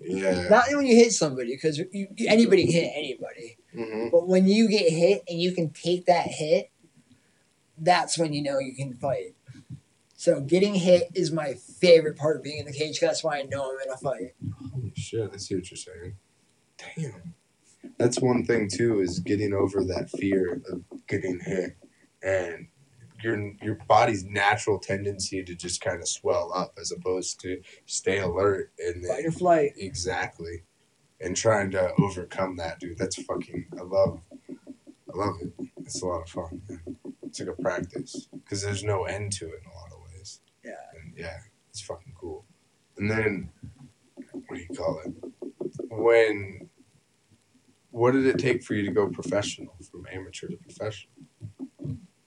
[0.00, 0.48] Yeah.
[0.48, 1.80] Not when you hit somebody, because
[2.26, 3.58] anybody can hit anybody.
[3.74, 6.70] hmm But when you get hit and you can take that hit,
[7.78, 9.34] that's when you know you can fight.
[10.14, 13.00] So getting hit is my favorite part of being in the cage.
[13.00, 14.34] That's why I know I'm in a fight.
[14.72, 15.30] Holy shit!
[15.32, 16.16] I see what you're saying.
[16.96, 17.34] Damn.
[17.98, 21.76] That's one thing too is getting over that fear of getting hit,
[22.22, 22.68] and
[23.22, 28.18] your your body's natural tendency to just kind of swell up as opposed to stay
[28.18, 29.72] alert and then Fight or flight.
[29.76, 30.62] Exactly.
[31.20, 32.98] And trying to overcome that, dude.
[32.98, 33.66] That's fucking.
[33.78, 34.20] I love.
[34.50, 35.52] I love it.
[35.78, 36.60] It's a lot of fun.
[36.68, 36.76] Yeah.
[37.36, 40.40] It's like a practice because there's no end to it in a lot of ways.
[40.64, 40.72] Yeah.
[40.94, 41.36] And yeah,
[41.68, 42.46] it's fucking cool.
[42.96, 43.50] And then,
[44.14, 45.12] what do you call it?
[45.90, 46.70] When.
[47.90, 51.12] What did it take for you to go professional, from amateur to professional?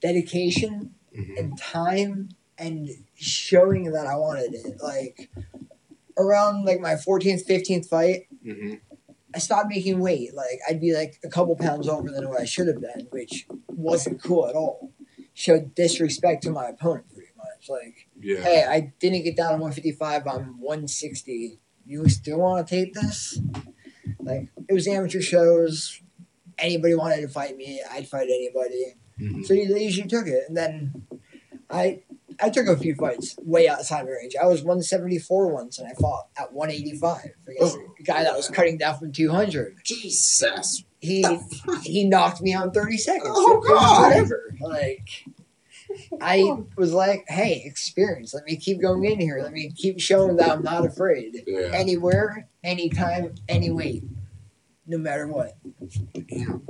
[0.01, 4.81] Dedication hmm and time and showing that I wanted it.
[4.81, 5.31] Like
[6.17, 8.75] around like my 14th, 15th fight, hmm
[9.33, 10.33] I stopped making weight.
[10.35, 13.45] Like I'd be like a couple pounds over than what I should have been, which
[13.67, 14.78] wasn't cool at all.
[15.39, 17.69] Showed disrespect to my opponent pretty much.
[17.69, 18.41] Like, Yeah.
[18.41, 20.28] hey, I didn't get down to 155.
[20.28, 21.60] I'm 160.
[21.86, 23.39] You still want to take this?
[24.19, 26.02] Like it was amateur shows.
[26.58, 28.95] Anybody wanted to fight me, I'd fight anybody.
[29.17, 29.45] Mhm.
[29.45, 31.04] So they usually took it, and then
[31.69, 32.02] I
[32.41, 34.36] I took a few fights way outside my range.
[34.41, 37.95] I was 174 once, and I fought at 185 against Oh.
[37.99, 39.78] a guy that was cutting down from 200.
[39.86, 40.84] Jesus.
[40.99, 41.25] He
[41.84, 43.30] he knocked me out in 30 seconds.
[43.34, 44.10] Oh, God.
[44.10, 44.54] Whatever.
[44.62, 45.08] Like
[46.21, 48.33] I was like, hey, experience.
[48.33, 49.39] Let me keep going in here.
[49.41, 51.43] Let me keep showing that I'm not afraid.
[51.45, 51.71] Yeah.
[51.73, 54.03] Anywhere, anytime, any weight,
[54.87, 55.57] no matter what.
[56.27, 56.61] Damn.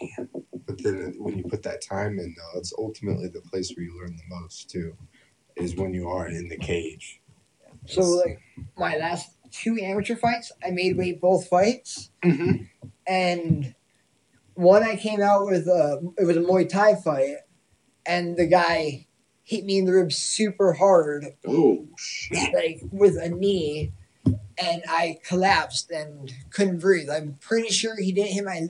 [0.00, 0.28] Damn.
[0.66, 3.98] But then when you put that time in, though, it's ultimately the place where you
[3.98, 4.96] learn the most, too,
[5.56, 7.20] is when you are in the cage.
[7.86, 8.40] So like
[8.76, 12.10] my last two amateur fights, I made weight both fights.
[12.24, 12.68] Mhm.
[13.06, 13.74] and
[14.54, 17.36] one I came out with a it was a Muay Thai fight,
[18.08, 19.06] and the guy
[19.44, 22.52] hit me in the ribs super hard, Oh, shit.
[22.54, 23.92] like with a knee,
[24.26, 27.08] and I collapsed and couldn't breathe.
[27.10, 28.66] I'm pretty sure he didn't hit my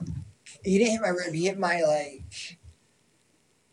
[0.63, 1.33] he didn't hit my rib.
[1.33, 2.57] He hit my like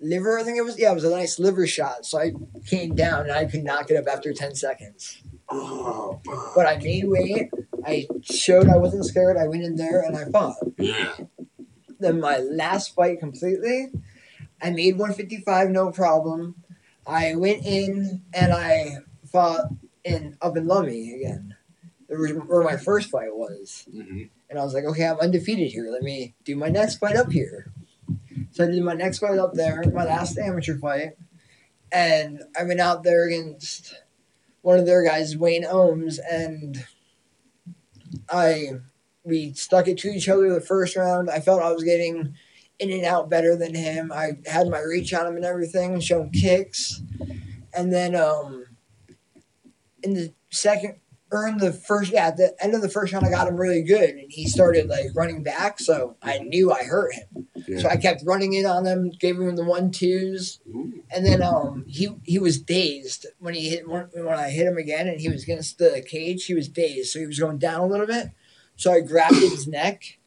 [0.01, 0.39] liver.
[0.39, 2.07] I think it was yeah, it was a nice liver shot.
[2.07, 2.33] So I
[2.67, 5.19] came down and I could not get up after ten seconds.
[5.49, 6.21] Oh,
[6.57, 7.51] But I made weight.
[7.85, 9.37] I showed I wasn't scared.
[9.37, 10.57] I went in there and I fought.
[10.79, 11.15] yeah.
[12.01, 13.89] then my last fight completely,
[14.63, 16.57] I made 155 no problem.
[17.07, 18.99] I went in and I
[19.31, 19.67] fought
[20.05, 21.57] in up in Lummi again,
[22.07, 23.87] where my first fight was.
[23.91, 25.89] hmm And I was like, okay, I'm undefeated here.
[25.91, 27.73] Let me do my next fight up here.
[28.53, 31.13] So I did my next fight up there, my last amateur fight,
[31.93, 33.95] and I went out there against
[34.63, 36.87] one of their guys, Wayne Ohms, and
[38.31, 38.73] I
[39.25, 41.29] we stuck it to each other the first round.
[41.29, 42.35] I felt I was getting
[42.79, 44.13] in and out better than him.
[44.13, 47.03] I had my reach on him and everything, showing kicks,
[47.75, 48.67] and then um,
[50.03, 50.97] in the second
[51.33, 53.57] or in the first, yeah, at the end of the first round, I got him
[53.57, 57.49] really good, and he started like running back, so I knew I hurt him.
[57.67, 57.79] Yeah.
[57.81, 61.03] So I kept running in on him, gave him the one twos, Ooh.
[61.11, 64.77] and then um he he was dazed when he hit when when I hit him
[64.77, 66.45] again, and he was against the cage.
[66.45, 68.31] He was dazed, so he was going down a little bit.
[68.77, 70.19] So I grabbed his neck,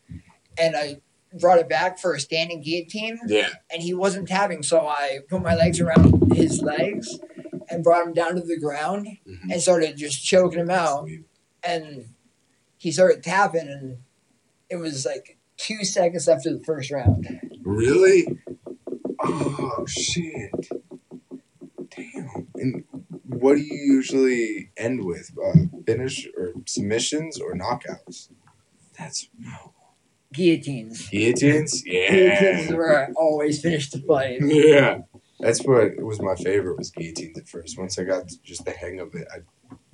[0.58, 1.02] and I
[1.40, 3.50] brought it back for a standing guillotine, Yeah.
[3.72, 4.64] and he wasn't tapping.
[4.64, 7.20] So I put my legs around his legs
[7.70, 9.52] and brought him down to the ground Mhm.
[9.52, 11.08] and started just choking him out.
[11.64, 12.14] And
[12.78, 13.98] he started tapping, and
[14.70, 17.40] it was like two seconds after the first round.
[17.62, 18.26] Really?
[19.22, 20.52] Oh shit!
[21.96, 22.48] Damn.
[22.56, 22.84] And
[23.24, 25.32] what do you usually end with?
[25.38, 28.30] Uh, finish or submissions or knockouts?
[30.40, 31.10] Guillotines.
[31.10, 31.82] guillotines.
[31.84, 32.76] Guillotines is Yeah.
[32.76, 34.40] where I always finish the fight.
[34.42, 35.00] Yeah.
[35.40, 37.78] That's what was my favorite was guillotines at first.
[37.78, 39.44] Once I got just the hang of it, I'd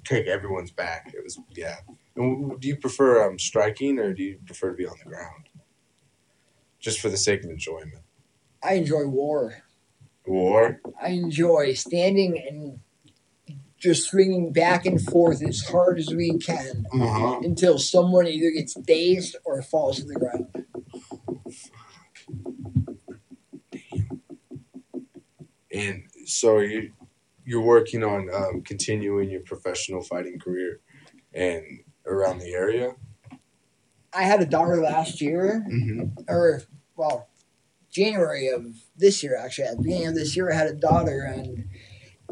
[0.03, 1.11] take everyone's back.
[1.13, 1.77] It was yeah.
[2.15, 5.49] And do you prefer um, striking or do you prefer to be on the ground?
[6.79, 8.03] Just for the sake of enjoyment.
[8.63, 9.63] I enjoy war.
[10.25, 10.79] War.
[11.01, 12.79] I enjoy standing and
[13.85, 17.39] just swinging back and forth as hard as we can Uh-huh.
[17.43, 20.47] until someone either gets dazed or falls to the ground.
[25.71, 26.91] And so you
[27.47, 30.79] you're working on um, continuing your professional fighting career
[31.33, 31.63] and
[32.07, 32.93] around the area.
[34.11, 36.23] I had a daughter last year, Mm-hmm.
[36.27, 36.63] or
[36.95, 37.27] well,
[37.91, 38.65] January of
[38.95, 39.65] this year actually.
[39.67, 41.65] At the beginning of this year, I had a daughter, and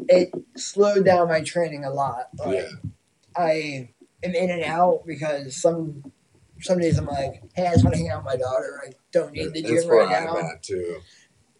[0.08, 2.28] it slowed down my training a lot.
[2.38, 2.90] Like, Yeah.
[3.36, 3.88] I
[4.22, 6.12] am in and out because some
[6.60, 8.80] some days I'm like, hey, I just want to hang out with my daughter.
[8.86, 10.50] I don't need the gym right now.
[10.62, 11.00] too.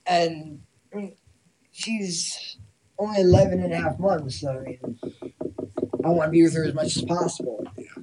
[0.06, 0.60] And
[0.92, 1.16] I mean,
[1.72, 2.56] she's
[2.98, 4.98] only 11 and a half months, so I mean,
[6.04, 7.66] I want to be with her as much as possible.
[7.76, 8.02] Yeah.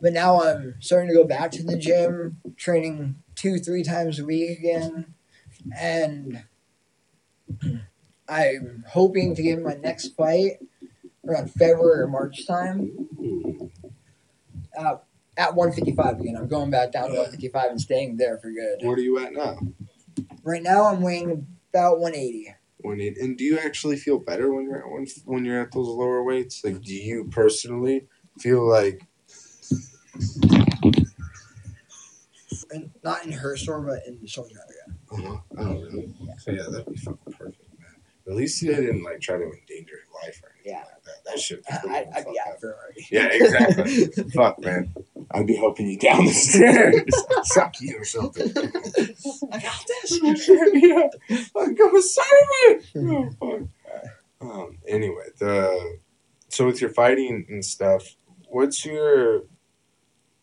[0.00, 4.24] But now I'm starting to go back to the gym, training two, three times a
[4.24, 5.14] week again.
[5.78, 6.44] And
[8.28, 10.58] I'm hoping to get my next fight
[11.26, 13.08] around February or March time
[14.78, 14.96] uh,
[15.36, 16.36] at 155 again.
[16.36, 18.78] I'm going back down to 155 and staying there for good.
[18.82, 19.58] What are you at now?
[20.42, 22.54] Right now, I'm weighing about 180.
[22.78, 25.72] When it, and do you actually feel better when you're at when, when you're at
[25.72, 26.62] those lower weights?
[26.62, 28.06] Like, do you personally
[28.38, 29.06] feel like
[33.02, 34.98] not in her store, but in the store area.
[35.12, 35.38] Uh-huh.
[35.58, 36.14] Oh, really?
[36.38, 37.63] So, yeah, that'd be fucking perfect.
[38.26, 40.78] At least you didn't like try to endanger your life or anything Yeah.
[40.78, 41.24] like that.
[41.26, 41.62] That shit.
[41.70, 42.58] I, I'd be out.
[43.10, 44.24] Yeah, exactly.
[44.34, 44.94] Fuck, man.
[45.32, 47.04] I'd be helping you down the stairs.
[47.42, 48.50] Suck you or something.
[49.52, 50.48] I got this.
[50.74, 51.08] yeah.
[51.54, 52.80] Like, come beside me.
[52.96, 53.62] Oh, fuck.
[54.40, 55.98] Um, anyway, the
[56.48, 58.16] so with your fighting and stuff,
[58.48, 59.42] what's your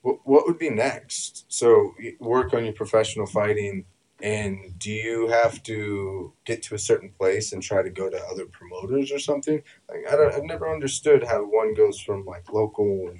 [0.01, 1.45] what, what would be next?
[1.47, 3.85] So work on your professional fighting,
[4.23, 8.21] and do you have to get to a certain place and try to go to
[8.25, 9.61] other promoters or something?
[9.89, 13.19] Like I don't, I've never understood how one goes from like local and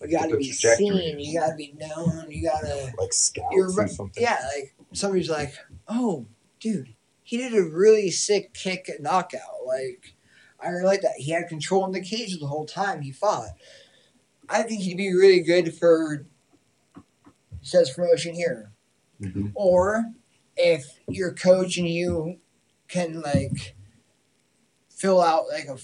[0.00, 1.18] like You gotta be seen.
[1.18, 2.30] You gotta be known.
[2.30, 2.92] You gotta.
[2.98, 4.22] like scouts You're or something.
[4.22, 5.54] Yeah, like somebody's like,
[5.88, 6.26] "Oh,
[6.60, 10.14] dude, he did a really sick kick knockout." Like,
[10.60, 11.14] I really like that.
[11.16, 13.50] He had control in the cage the whole time he fought.
[14.48, 16.26] I think he'd be really good for
[17.62, 18.72] says promotion here.
[19.22, 19.52] Mhm.
[19.54, 20.12] Or
[20.56, 22.38] if your coach and you
[22.88, 23.74] can like
[24.88, 25.78] fill out like a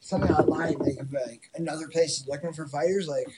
[0.00, 3.28] something online, like if like another place is looking for fighters, like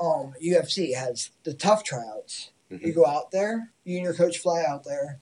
[0.00, 2.50] um UFC has the TUF tryouts.
[2.70, 5.20] You go out there, you and your coach fly out there,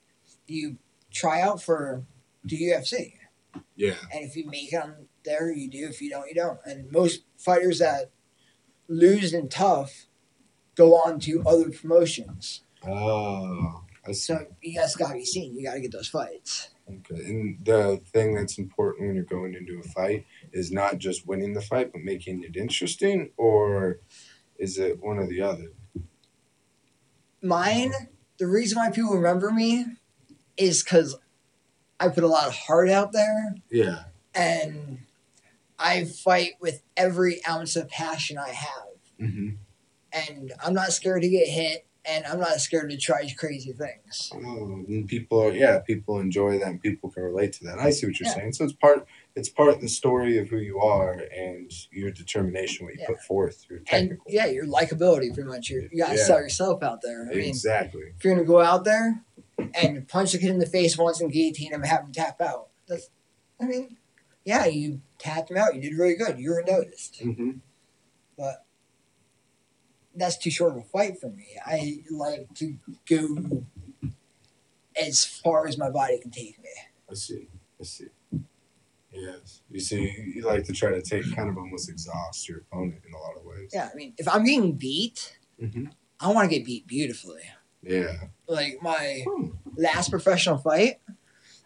[0.49, 0.79] you
[1.12, 2.03] try out for
[2.45, 3.14] the UFC.
[3.77, 3.95] Yeah.
[4.12, 5.87] And if you make it on there, you do.
[5.87, 6.59] If you don't, you don't.
[6.64, 8.11] And most fighters that
[8.89, 10.07] lose in TUF
[10.75, 12.62] go on to other promotions.
[12.87, 13.86] Oh.
[14.15, 15.55] So you guys gotta be seen.
[15.57, 16.71] You gotta get those fights.
[16.89, 17.25] Okay.
[17.25, 21.53] And the thing that's important when you're going into a fight is not just winning
[21.55, 23.99] the fight, but making it interesting, or
[24.59, 25.73] is it one or the other?
[27.43, 27.93] Mine,
[28.39, 29.85] the reason why people remember me
[30.57, 31.17] is because
[32.01, 34.05] I put a lot of heart out there Yeah.
[34.35, 34.99] and
[35.79, 38.87] I fight with every ounce of passion I have.
[39.21, 39.49] Mm-hmm.
[40.13, 44.31] And I'm not scared to get hit and I'm not scared to try crazy things.
[44.35, 46.69] Oh, and people, are, yeah, people enjoy that.
[46.69, 47.79] and People can relate to that.
[47.79, 48.35] I see what you're Yeah.
[48.35, 48.53] saying.
[48.53, 52.87] So it's part, it's part of the story of who you are and your determination,
[52.87, 53.07] what you Yeah.
[53.09, 54.25] put forth, your And technical.
[54.29, 55.69] yeah, your likability pretty much.
[55.71, 56.25] You're, you gotta Yeah.
[56.25, 57.23] sell yourself out there.
[57.31, 58.13] I mean, exactly.
[58.17, 59.23] if you're gonna go out there
[59.75, 62.41] and punch a kid in the face once and guillotine him and have him tap
[62.41, 63.11] out, that's,
[63.61, 63.97] I mean,
[64.45, 65.75] yeah, you tapped him out.
[65.75, 66.39] You did really good.
[66.39, 67.21] You were noticed.
[67.21, 67.51] Mm-hmm.
[70.17, 71.47] That's too short of a fight for me.
[71.64, 72.77] I like to
[73.09, 73.64] go
[75.01, 76.71] as far as my body can take me.
[77.11, 77.49] I see.
[77.81, 78.07] I see.
[79.12, 79.62] Yes.
[79.71, 83.14] You see, you like to try to take kind of almost exhaust your opponent in
[83.14, 83.71] a lot of ways.
[83.73, 85.87] Yeah, I mean, if I'm getting beat, Mm-hmm.
[86.21, 87.41] I want to get beat beautifully.
[87.83, 88.12] Yeah.
[88.47, 89.53] Like my Hmm.
[89.75, 91.01] last professional fight,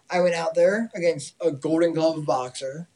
[0.09, 2.89] I went out there against a Golden Glove boxer,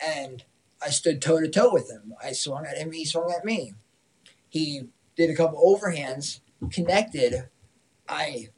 [0.00, 0.44] and
[0.82, 2.12] I stood toe to toe with him.
[2.22, 3.72] I swung at him, he swung at me.
[4.52, 4.82] He
[5.16, 6.40] did a couple overhands,
[6.70, 7.48] connected.
[8.06, 8.50] I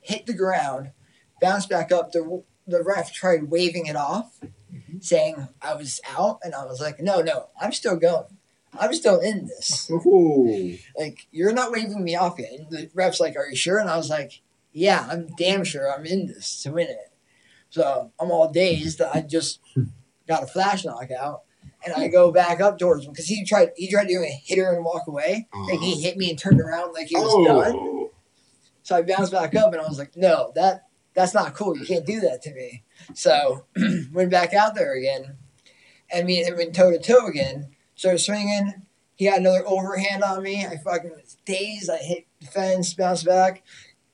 [0.00, 0.92] hit the ground,
[1.38, 2.12] bounced back up.
[2.12, 5.00] The the ref tried waving it off, mm-hmm.
[5.00, 8.38] saying I was out, and I was like, no, no, I'm still going.
[8.78, 9.90] I'm still in this.
[9.90, 10.78] Ooh.
[10.96, 12.52] Like, you're not waving me off yet.
[12.58, 13.78] And the ref's like, Are you sure?
[13.78, 14.40] And I was like,
[14.72, 17.12] Yeah, I'm damn sure I'm in this to win it.
[17.68, 19.02] So I'm all dazed.
[19.02, 19.84] I just hmm.
[20.26, 21.42] got a flash knockout.
[21.84, 24.72] And I go back up towards him because he tried he tried doing a hitter
[24.72, 25.48] and walk away.
[25.52, 27.76] And he hit me and turned around like he was done.
[27.78, 28.10] Oh.
[28.82, 31.76] So I bounced back up and I was like, No, that that's not cool.
[31.76, 32.84] You can't do that to me.
[33.14, 33.64] So
[34.12, 35.36] went back out there again,
[36.12, 37.68] and me and him went toe to toe again.
[37.94, 38.86] Started swinging.
[39.16, 40.64] He had another overhand on me.
[40.64, 41.90] I fucking was dazed.
[41.90, 43.64] I hit the fence, bounced back,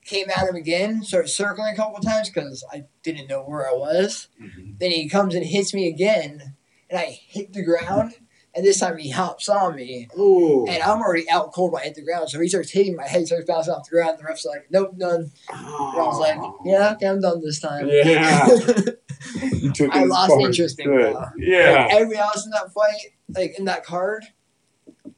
[0.03, 1.03] came at him again.
[1.03, 4.29] Started circling a couple times because I didn't know where I was.
[4.41, 4.79] Mhm.
[4.79, 6.54] Then he comes and hits me again,
[6.95, 8.13] and I hit the ground.
[8.57, 10.65] And this time he hops on me, Ooh.
[10.65, 12.29] and I'm already out cold when I hit the ground.
[12.29, 14.17] So he starts hitting my head, starts bouncing off the ground.
[14.17, 17.89] The ref's like, "Nope, done." And I was like, "Yeah, okay, I'm done this time."
[17.91, 18.47] Yeah.
[19.91, 21.13] I lost interest in you it.
[21.15, 21.87] Like, Yeah.
[21.91, 24.23] everybody else in that fight, like in that card,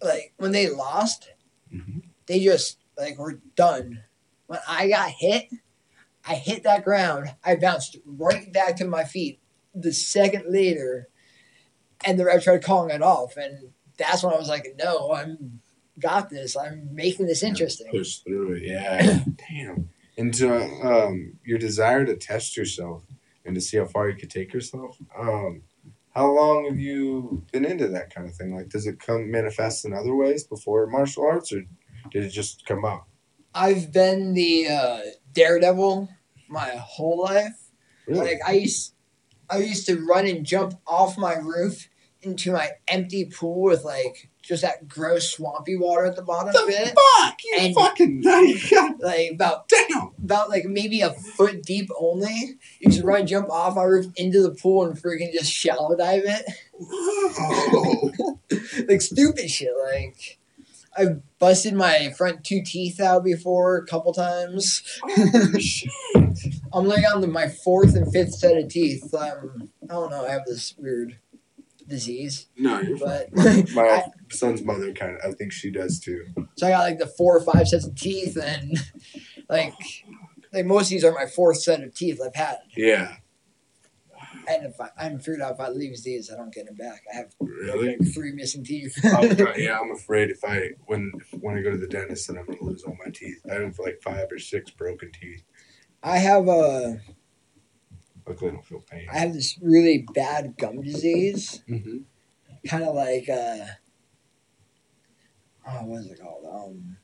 [0.02, 1.30] like when they lost,
[1.72, 2.02] Mhm.
[2.26, 4.04] they just like were done.
[4.48, 5.50] When I got hit,
[6.26, 7.36] I hit that ground.
[7.44, 9.40] I bounced right back to my feet.
[9.76, 11.10] The second later,
[12.06, 15.62] and the ref tried calling it off, and that's when I was like, "No, I'm
[16.00, 16.56] got this.
[16.56, 18.64] I'm making this interesting." Push through it.
[18.64, 19.20] Yeah.
[19.50, 19.90] Damn.
[20.18, 23.04] And to um, your desire to test yourself
[23.46, 24.98] and to see how far you could take yourself.
[25.18, 25.62] Um,
[26.16, 28.56] how long have you been into that kind of thing?
[28.56, 31.62] Like, does it come manifest in other ways before martial arts, or
[32.12, 33.08] did it just come up?
[33.54, 35.00] I've been the uh,
[35.34, 36.10] daredevil
[36.50, 37.70] my whole life.
[38.08, 38.94] Like I used,
[39.50, 41.90] I used to run and jump off my roof
[42.22, 46.70] into my empty pool with like just that gross swampy water at the bottom of
[46.70, 46.88] it,
[47.20, 47.38] fuck?
[47.44, 48.24] You And- fucking
[49.02, 50.12] like about damn.
[50.24, 52.58] about like maybe a foot deep only.
[52.80, 56.24] You just run, jump off my roof into the pool and freaking just shallow dive
[56.26, 56.46] it,
[56.82, 58.12] Oh.
[58.88, 59.72] like stupid shit.
[59.94, 60.40] Like
[60.98, 64.82] I've busted my front two teeth out before a couple times.
[65.60, 65.92] Shit.
[66.74, 69.14] I'm like on the, my fourth and fifth set of teeth.
[69.14, 70.26] Um, I don't know.
[70.26, 71.20] I have this weird
[71.88, 73.26] disease, No, you're fine.
[73.34, 76.26] but My I, son's mother kind of, I think she does too.
[76.58, 78.78] so I got like the four or five sets of teeth, and
[79.50, 79.74] like
[80.54, 82.58] like most of these are my fourth set of teeth I've had.
[82.76, 83.16] Yeah.
[84.50, 87.02] And if I, I'm figured out if I lose these, I don't get them back.
[87.14, 87.98] I have Really?
[87.98, 88.98] like three missing teeth.
[89.04, 91.12] oh, God, yeah, I'm afraid if I when
[91.42, 93.46] when I go to the dentist, then I'm gonna lose all my teeth.
[93.50, 95.44] I have like five or six broken teeth.
[96.04, 97.02] I have a
[98.28, 99.08] Luckily, I don't feel pain.
[99.12, 101.98] I have this really bad gum disease, Mm-hmm.
[102.68, 103.66] kind of like uh,
[105.68, 106.44] oh, what is it called?
[106.52, 106.98] Um,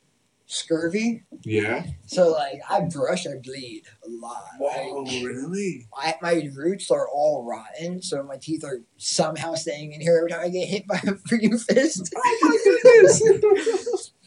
[0.46, 1.24] scurvy.
[1.44, 1.86] Yeah.
[2.08, 4.44] So like I brush, I bleed a lot.
[4.60, 5.88] Whoa, Like, really?
[5.98, 10.30] I, my roots are all rotten, so my teeth are somehow staying in here every
[10.30, 12.14] time I get hit by a freaking fist.
[12.16, 14.12] Oh my goodness!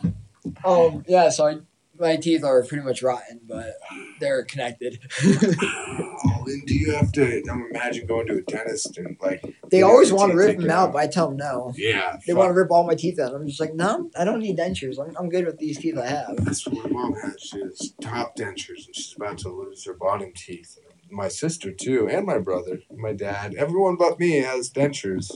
[0.65, 1.57] Um, yeah, so I,
[1.99, 3.75] my teeth are pretty much rotten, but
[4.21, 4.99] they're connected.
[5.25, 7.43] oh, and do you have to?
[7.51, 9.43] I'm imagine going to a dentist and like.
[9.71, 11.73] they always want to rip them out, but I tell them no.
[11.77, 12.19] Yeah.
[12.27, 13.35] They want to rip all my teeth out.
[13.35, 14.99] I'm just like, no, I don't need dentures.
[14.99, 16.45] I'm, I'm good with these teeth I have.
[16.45, 17.41] That's what my mom had.
[17.41, 20.79] She has top dentures, and she's about to lose her bottom teeth.
[21.09, 25.31] My sister too, and my brother, my dad, everyone but me has dentures.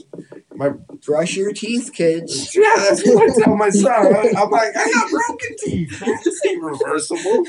[0.61, 0.69] My
[1.03, 2.55] Brush your teeth, kids.
[2.55, 4.15] yeah, that's what I tell my son.
[4.37, 5.99] I'm like, I got broken teeth.
[5.99, 7.43] Man, this ain't reversible.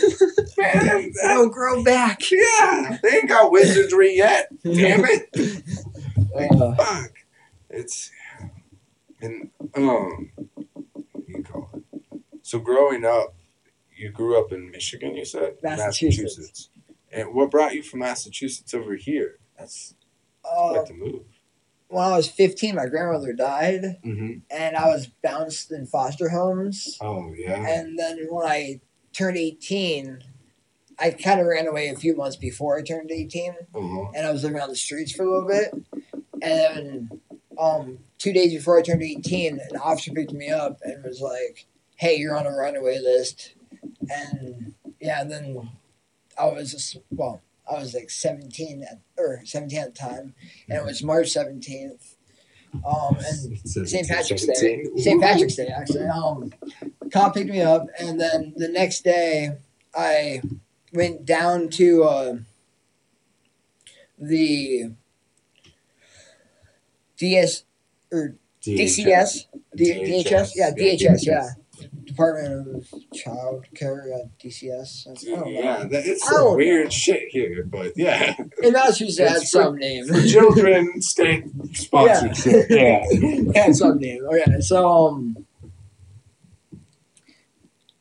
[0.57, 2.23] Man, They don't grow back.
[2.31, 4.49] yeah, they ain't got wizardry yet.
[4.65, 5.63] Damn it.
[6.35, 7.11] Uh, Fuck.
[7.69, 8.11] It's
[9.21, 12.21] and um, what do you call it?
[12.41, 13.35] So growing up,
[13.95, 15.15] you grew up in Michigan.
[15.15, 16.71] You said Massachusetts.
[17.13, 19.41] And what brought you from Massachusetts over here?
[19.59, 19.95] That's
[20.43, 21.25] uh, quite the move.
[21.93, 24.33] When I was 15, my grandmother died, Mm-hmm.
[24.51, 26.99] and I was bounced in foster homes.
[27.01, 27.55] Oh yeah.
[27.67, 28.81] And then when I
[29.13, 30.23] turned 18,
[30.99, 34.11] I kind of ran away a few months before I turned 18, Uh-huh.
[34.15, 35.73] and I was living on the streets for a little bit.
[36.43, 37.21] And then
[37.59, 41.67] um, two days before I turned 18, an officer picked me up and was like,
[41.97, 43.55] hey, you're on a runaway list.
[44.11, 45.71] And yeah, and then
[46.39, 50.35] I was just, well, I was like 17 at, or 17 at the time,
[50.69, 52.15] and it was March 17th.
[52.87, 53.59] Um, and
[53.89, 54.09] St.
[54.09, 54.87] Patrick's Day.
[54.97, 55.23] St.
[55.23, 56.07] Patrick's Day, actually.
[56.07, 56.53] Um,
[57.13, 59.53] cop picked me up, and then the next day,
[59.95, 60.43] I
[60.93, 62.37] went down to uh,
[64.19, 64.93] the
[67.17, 67.65] DS
[68.11, 69.47] or DCS,
[69.77, 71.49] D- DHS, yeah, DHS, yeah,
[72.13, 75.09] Department of Child Care, yeah, DCS.
[75.09, 75.51] I don't know.
[75.51, 80.07] Yeah, that, it's some weird shit here, but yeah, And had It's for- some name.
[80.07, 82.67] for children, state sponsorship.
[82.71, 83.01] Yeah.
[83.11, 84.25] it had some name.
[84.25, 85.47] Okay, so um,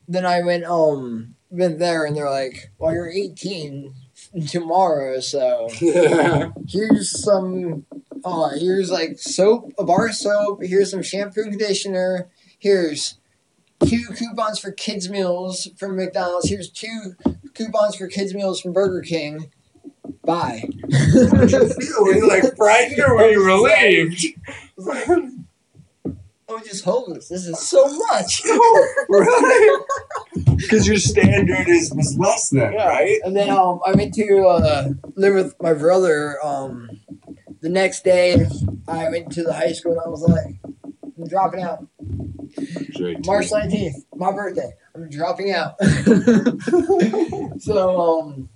[0.08, 3.94] then I went um, went there, and they're like, "Well, you're 18
[4.48, 5.68] tomorrow, so
[6.68, 7.84] here's some
[8.24, 12.28] uh here's like soap a bar of soap here's some shampoo and conditioner
[12.60, 13.18] here's
[13.86, 17.14] two coupons for kids meals from mcdonald's here's two
[17.54, 19.50] coupons for kids meals from burger king
[20.24, 20.62] bye.
[22.00, 24.24] Were you like frightened or were you relieved?
[26.48, 27.28] I'm just homeless.
[27.28, 28.42] This is so much.
[30.56, 32.86] Because your standard is was less than, Yeah.
[32.88, 33.18] right?
[33.24, 36.36] And then um, I went to uh, live with my brother.
[36.42, 36.88] Um,
[37.60, 38.46] the next day,
[38.88, 40.54] I went to the high school and I was like,
[40.94, 41.84] I'm dropping out.
[43.26, 44.70] March 19th, my birthday.
[44.94, 45.74] I'm dropping out.
[47.60, 48.48] so um,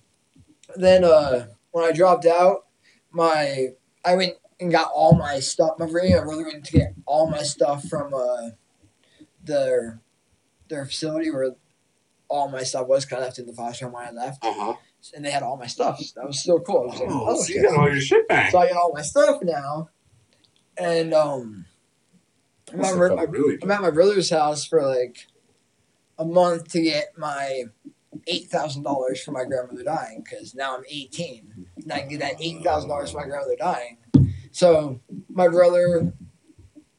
[0.77, 2.67] then uh, when I dropped out,
[3.11, 3.69] my
[4.05, 5.79] I went and got all my stuff.
[5.79, 8.51] My brother, my brother went to get all my stuff from uh,
[9.43, 10.01] their
[10.69, 11.53] their facility where
[12.29, 13.05] all my stuff was.
[13.05, 14.75] Cause I left in the foster home when I left, Uh huh.
[15.15, 16.01] and they had all my stuff.
[16.17, 16.83] That was still cool.
[16.83, 18.51] I was like, Oh, oh, so you got all your shit back.
[18.51, 19.89] So I got all my stuff now,
[20.77, 21.67] and um,
[22.73, 25.27] I'm at, my, really I'm at my brother's house for like
[26.19, 27.65] a month to get my
[28.27, 32.21] eight thousand dollars for my grandmother dying because now I'm 18 and I can get
[32.21, 33.99] that eight thousand dollars for my grandmother dying.
[34.51, 36.13] So my brother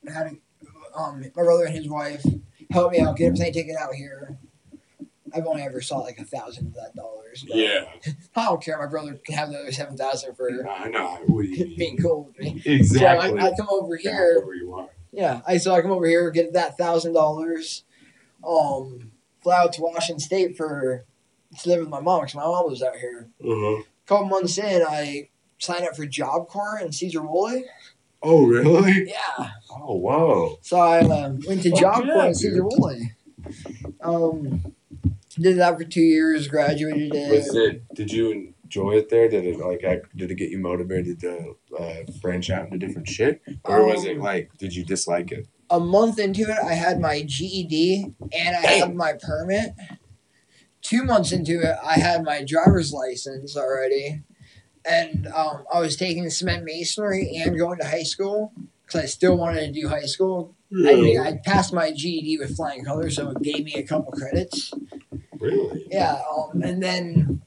[0.07, 2.24] had a, um my brother and his wife
[2.72, 4.38] helped me out, get everything taken out here.
[5.34, 7.43] I've only ever saw like a thousand of that dollars.
[7.47, 7.86] Yeah.
[8.36, 8.78] I don't care.
[8.78, 11.18] My brother can have the other seven thousand for I know.
[11.28, 11.78] What do you mean?
[11.78, 12.61] being cool with me.
[12.65, 13.30] Exactly.
[13.32, 14.41] So I, I come over here.
[14.45, 14.89] where you are.
[15.12, 17.84] Yeah, I so I come over here, get that thousand dollars,
[18.47, 21.05] um, fly out to Washington State for
[21.60, 23.30] to live with my mom because my mom was out here.
[23.43, 23.84] Uh-huh.
[24.05, 25.30] couple months in, I
[25.60, 27.64] signed up for Job Corps in Sedro-Woolley.
[28.22, 29.10] Oh, really?
[29.10, 30.58] Yeah, Oh, wow.
[30.62, 32.34] so I um, went to Fuck Job yeah, Corps in.
[32.34, 33.12] Sedro-Woolley.
[34.01, 34.74] Um,
[35.39, 37.76] did that for two years, graduated Was it.
[37.76, 37.93] it?
[37.95, 39.30] Did you enjoy it there?
[39.30, 39.84] Did it like?
[39.84, 44.03] act- Did it get you motivated to uh, branch out into different shit, or was
[44.05, 44.51] it Um, like?
[44.57, 45.47] Did you dislike it?
[45.70, 49.72] A month into it, I had my GED and I had my permit.
[50.82, 54.22] Two months into it, I had my driver's license already,
[54.89, 58.53] and um, I was taking cement masonry and going to high school
[58.86, 60.55] because I still wanted to do high school.
[60.74, 64.11] I, mean, I passed my GED with flying colors, so it gave me a couple
[64.13, 64.74] credits.
[65.39, 65.88] Really?
[65.91, 67.41] Yeah, um, and then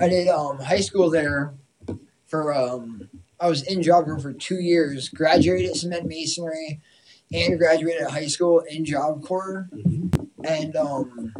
[0.00, 1.54] I did um, high school there
[2.26, 5.08] for um, I was in job corps for two years.
[5.08, 6.80] Graduated at cement masonry,
[7.32, 9.68] and graduated high school in job corps.
[10.44, 11.34] And um,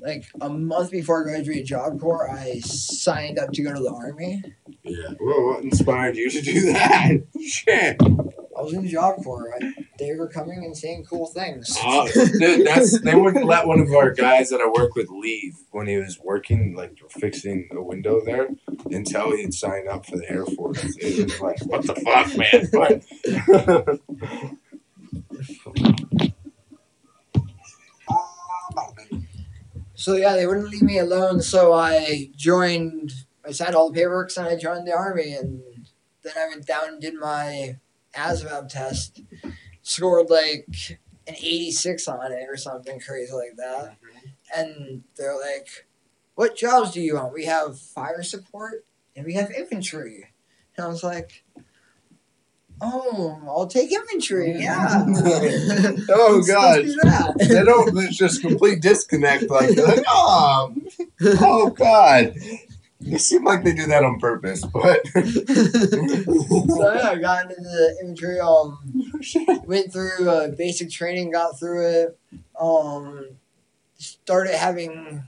[0.00, 3.92] like a month before I graduated job corps, I signed up to go to the
[3.92, 4.42] army.
[4.82, 5.14] Yeah.
[5.20, 7.10] Well, what inspired you to do that?
[7.46, 7.96] Shit.
[8.00, 9.54] I was in job corps.
[9.60, 11.76] I, they were coming and saying cool things.
[11.80, 15.08] Ah, oh, dude, that's they wouldn't let one of our guys that I work with
[15.10, 18.48] leave when he was working, like fixing a window there,
[18.90, 20.84] until he'd sign up for the Air Force.
[20.98, 22.68] It was like, what the fuck, man?
[22.72, 23.02] But
[29.98, 31.42] So yeah, they wouldn't leave me alone.
[31.42, 33.12] So I joined.
[33.44, 35.34] I signed all the paperwork, and I joined the army.
[35.34, 35.60] And
[36.22, 37.78] then I went down and did my
[38.14, 39.22] ASVAB test.
[39.88, 43.96] Scored like an 86 on it or something crazy like that.
[43.96, 44.28] Mm-hmm.
[44.54, 45.86] And they're like,
[46.34, 47.32] "What jobs do you want?
[47.32, 48.84] We have fire support
[49.16, 50.26] and we have infantry."
[50.76, 51.42] And I was like.
[52.80, 54.50] Oh, I'll take infantry.
[54.50, 54.60] Mm-hmm.
[54.60, 56.04] Yeah.
[56.14, 56.76] Oh, God.
[56.84, 57.48] Let's do oh, that.
[57.48, 57.92] they don't.
[57.92, 59.50] There's just complete disconnect.
[59.50, 60.72] Like, like oh,
[61.20, 62.36] oh God.
[63.00, 65.22] It seemed like they do that on purpose, but so
[66.94, 68.40] yeah, I got into the infantry.
[68.40, 68.78] Um,
[69.66, 72.18] went through uh, basic training, got through it.
[72.58, 73.36] Um,
[73.98, 75.22] started having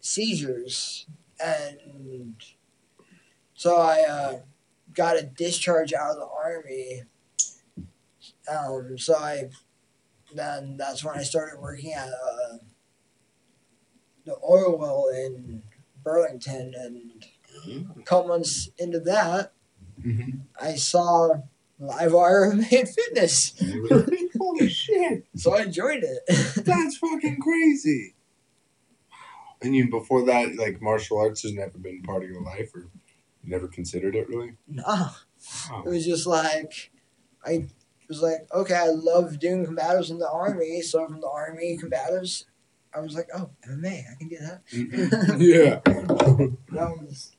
[0.00, 1.06] seizures,
[1.44, 2.36] and
[3.54, 4.38] so I uh,
[4.94, 7.02] got a discharge out of the army.
[8.48, 9.50] Um, so I
[10.34, 12.58] then that's when I started working at uh,
[14.24, 15.62] the oil well in
[16.08, 17.26] Burlington, and
[17.98, 19.52] a couple months into that,
[20.02, 20.40] Mhm.
[20.60, 21.42] I saw
[21.80, 23.52] Livewire made fitness,
[24.38, 25.26] Holy shit.
[25.36, 26.20] so I joined it.
[26.64, 28.14] That's fucking crazy.
[29.60, 32.88] And you before that, like martial arts has never been part of your life, or
[33.42, 34.52] you never considered it really.
[34.68, 35.14] Wow.
[35.84, 36.90] it was just like
[37.44, 37.66] I
[38.08, 42.44] was like, okay, I love doing combatives in the army, so from the army combatives,
[42.94, 44.62] I was like, oh, MMA, I can do that.
[45.38, 45.80] yeah.
[46.72, 47.36] That was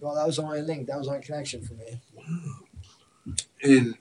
[0.00, 2.00] well, that was the only link, that was the only connection for me.
[3.62, 3.96] And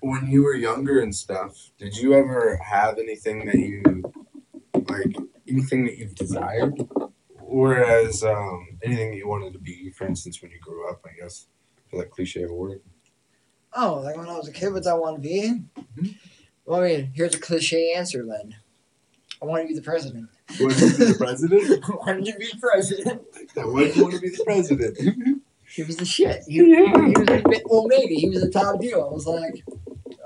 [0.00, 3.82] when you were younger and stuff, did you ever have anything that you
[4.88, 5.16] like
[5.48, 6.74] anything that you've desired?
[7.40, 11.20] Whereas um, anything that you wanted to be, for instance, when you grew up, I
[11.20, 11.46] guess,
[11.90, 12.80] for that cliche of a word.
[13.74, 15.62] Oh, like when I was a kid, what I want to be?
[16.64, 18.56] Well, I mean, here's a cliche answer then.
[19.42, 20.28] I wanted to be the president.
[20.52, 21.84] You want to be the president?
[21.88, 23.22] I wanted to be president.
[23.54, 25.42] Why do you want to be the president?
[25.74, 26.44] He was the shit.
[26.46, 28.08] He, he was a bit.
[28.08, 29.02] He was a top deal.
[29.02, 29.64] I was like,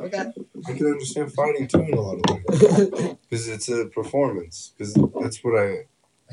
[0.00, 0.32] okay.
[0.68, 4.74] I can understand fighting too in a lot of ways because it's a performance.
[4.76, 5.86] Because that's what I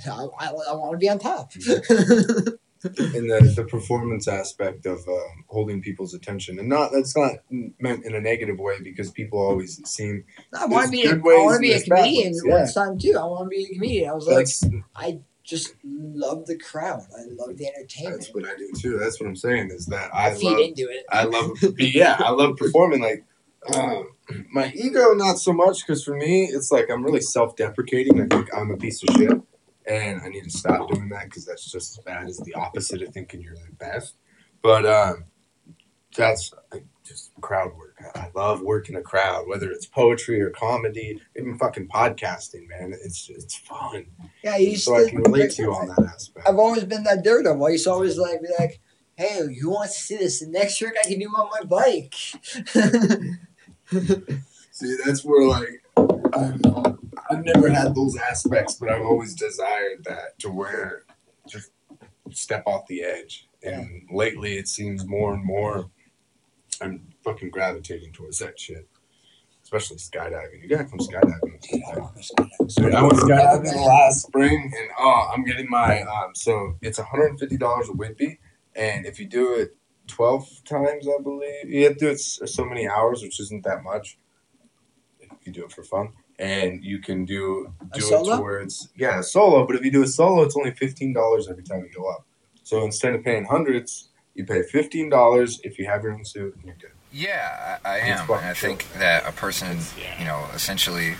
[0.05, 1.53] I, I, I want to be on top.
[1.53, 2.49] Mm-hmm.
[2.84, 7.31] in the the performance aspect of um, holding people's attention, and not that's not
[7.79, 10.25] meant in a negative way because people always seem
[10.57, 11.03] I want to be.
[11.03, 13.17] There's A, good ways I want to be a comedian ways, one time too.
[13.17, 14.09] I want to be a comedian.
[14.09, 14.47] I was like,
[14.95, 17.01] I just love the crowd.
[17.17, 18.21] I love the entertainment.
[18.21, 18.97] that's what I do too.
[18.97, 21.05] That's what I'm saying is that I, I feed love into it.
[21.09, 23.25] I love yeah I love performing like.
[23.73, 24.09] Um,
[24.51, 28.21] my ego, not so much, because for me, it's like I'm really self-deprecating.
[28.21, 29.31] I think I'm a piece of shit,
[29.88, 33.01] and I need to stop doing that because that's just as bad as the opposite
[33.01, 34.15] of thinking you're the best.
[34.61, 35.25] But um,
[36.15, 36.53] that's
[37.05, 38.01] just crowd work.
[38.15, 42.67] I, love working a crowd, whether it's poetry or comedy, even fucking podcasting.
[42.69, 44.05] Man, it's it's fun.
[44.43, 46.47] Yeah, you So I can relate to you on that aspect.
[46.47, 47.65] I've always been that daredevil.
[47.65, 48.79] I used to always like be like,
[49.15, 50.39] "Hey, who wants to see this?
[50.39, 52.15] The next trick I can do on my bike."
[54.71, 55.84] See, that's where like
[56.34, 56.59] I've,
[57.34, 61.03] I've never had those aspects, but I've always desired that to where
[61.47, 61.71] just
[62.31, 63.49] step off the edge.
[63.63, 65.89] And lately, it seems more and more
[66.81, 68.88] I'm fucking gravitating towards that shit,
[69.63, 70.61] especially skydiving.
[70.61, 71.63] You gotta come skydiving.
[72.69, 76.36] So I went skydiving last spring, and oh, I'm getting my um.
[76.36, 78.39] So it's 150 dollars a Whitby,
[78.75, 79.75] and if you do it
[80.07, 83.84] 12 times, I believe you have to do it so many hours, which isn't that
[83.84, 84.17] much.
[85.43, 89.65] You do it for fun, and you can do A do it towards yeah solo.
[89.65, 92.25] But if you do a solo, it's only 15 dollars every time you go up.
[92.63, 96.55] So instead of paying hundreds, you pay 15 dollars if you have your own suit,
[96.55, 96.91] and you're good.
[97.11, 98.29] Yeah, I, I am.
[98.29, 98.69] And I chill.
[98.69, 99.77] think that a person,
[100.17, 101.13] you know, essentially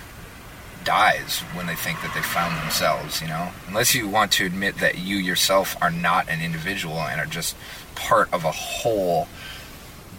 [0.84, 3.49] dies when they think that they found themselves, you know?
[3.68, 7.55] Unless you want to admit that you yourself are not an individual and are just
[7.95, 9.28] part of a whole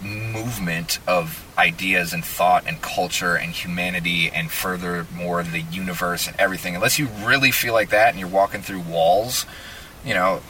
[0.05, 6.75] movement of ideas and thought and culture and humanity and furthermore the universe and everything.
[6.75, 9.45] Unless you really feel like that and you're walking through walls,
[10.03, 10.41] you know,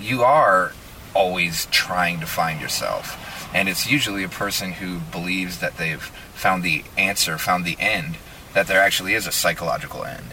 [0.00, 0.72] you are
[1.14, 3.18] always trying to find yourself.
[3.54, 8.16] And it's usually a person who believes that they've found the answer, found the end,
[8.54, 10.32] that there actually is a psychological end.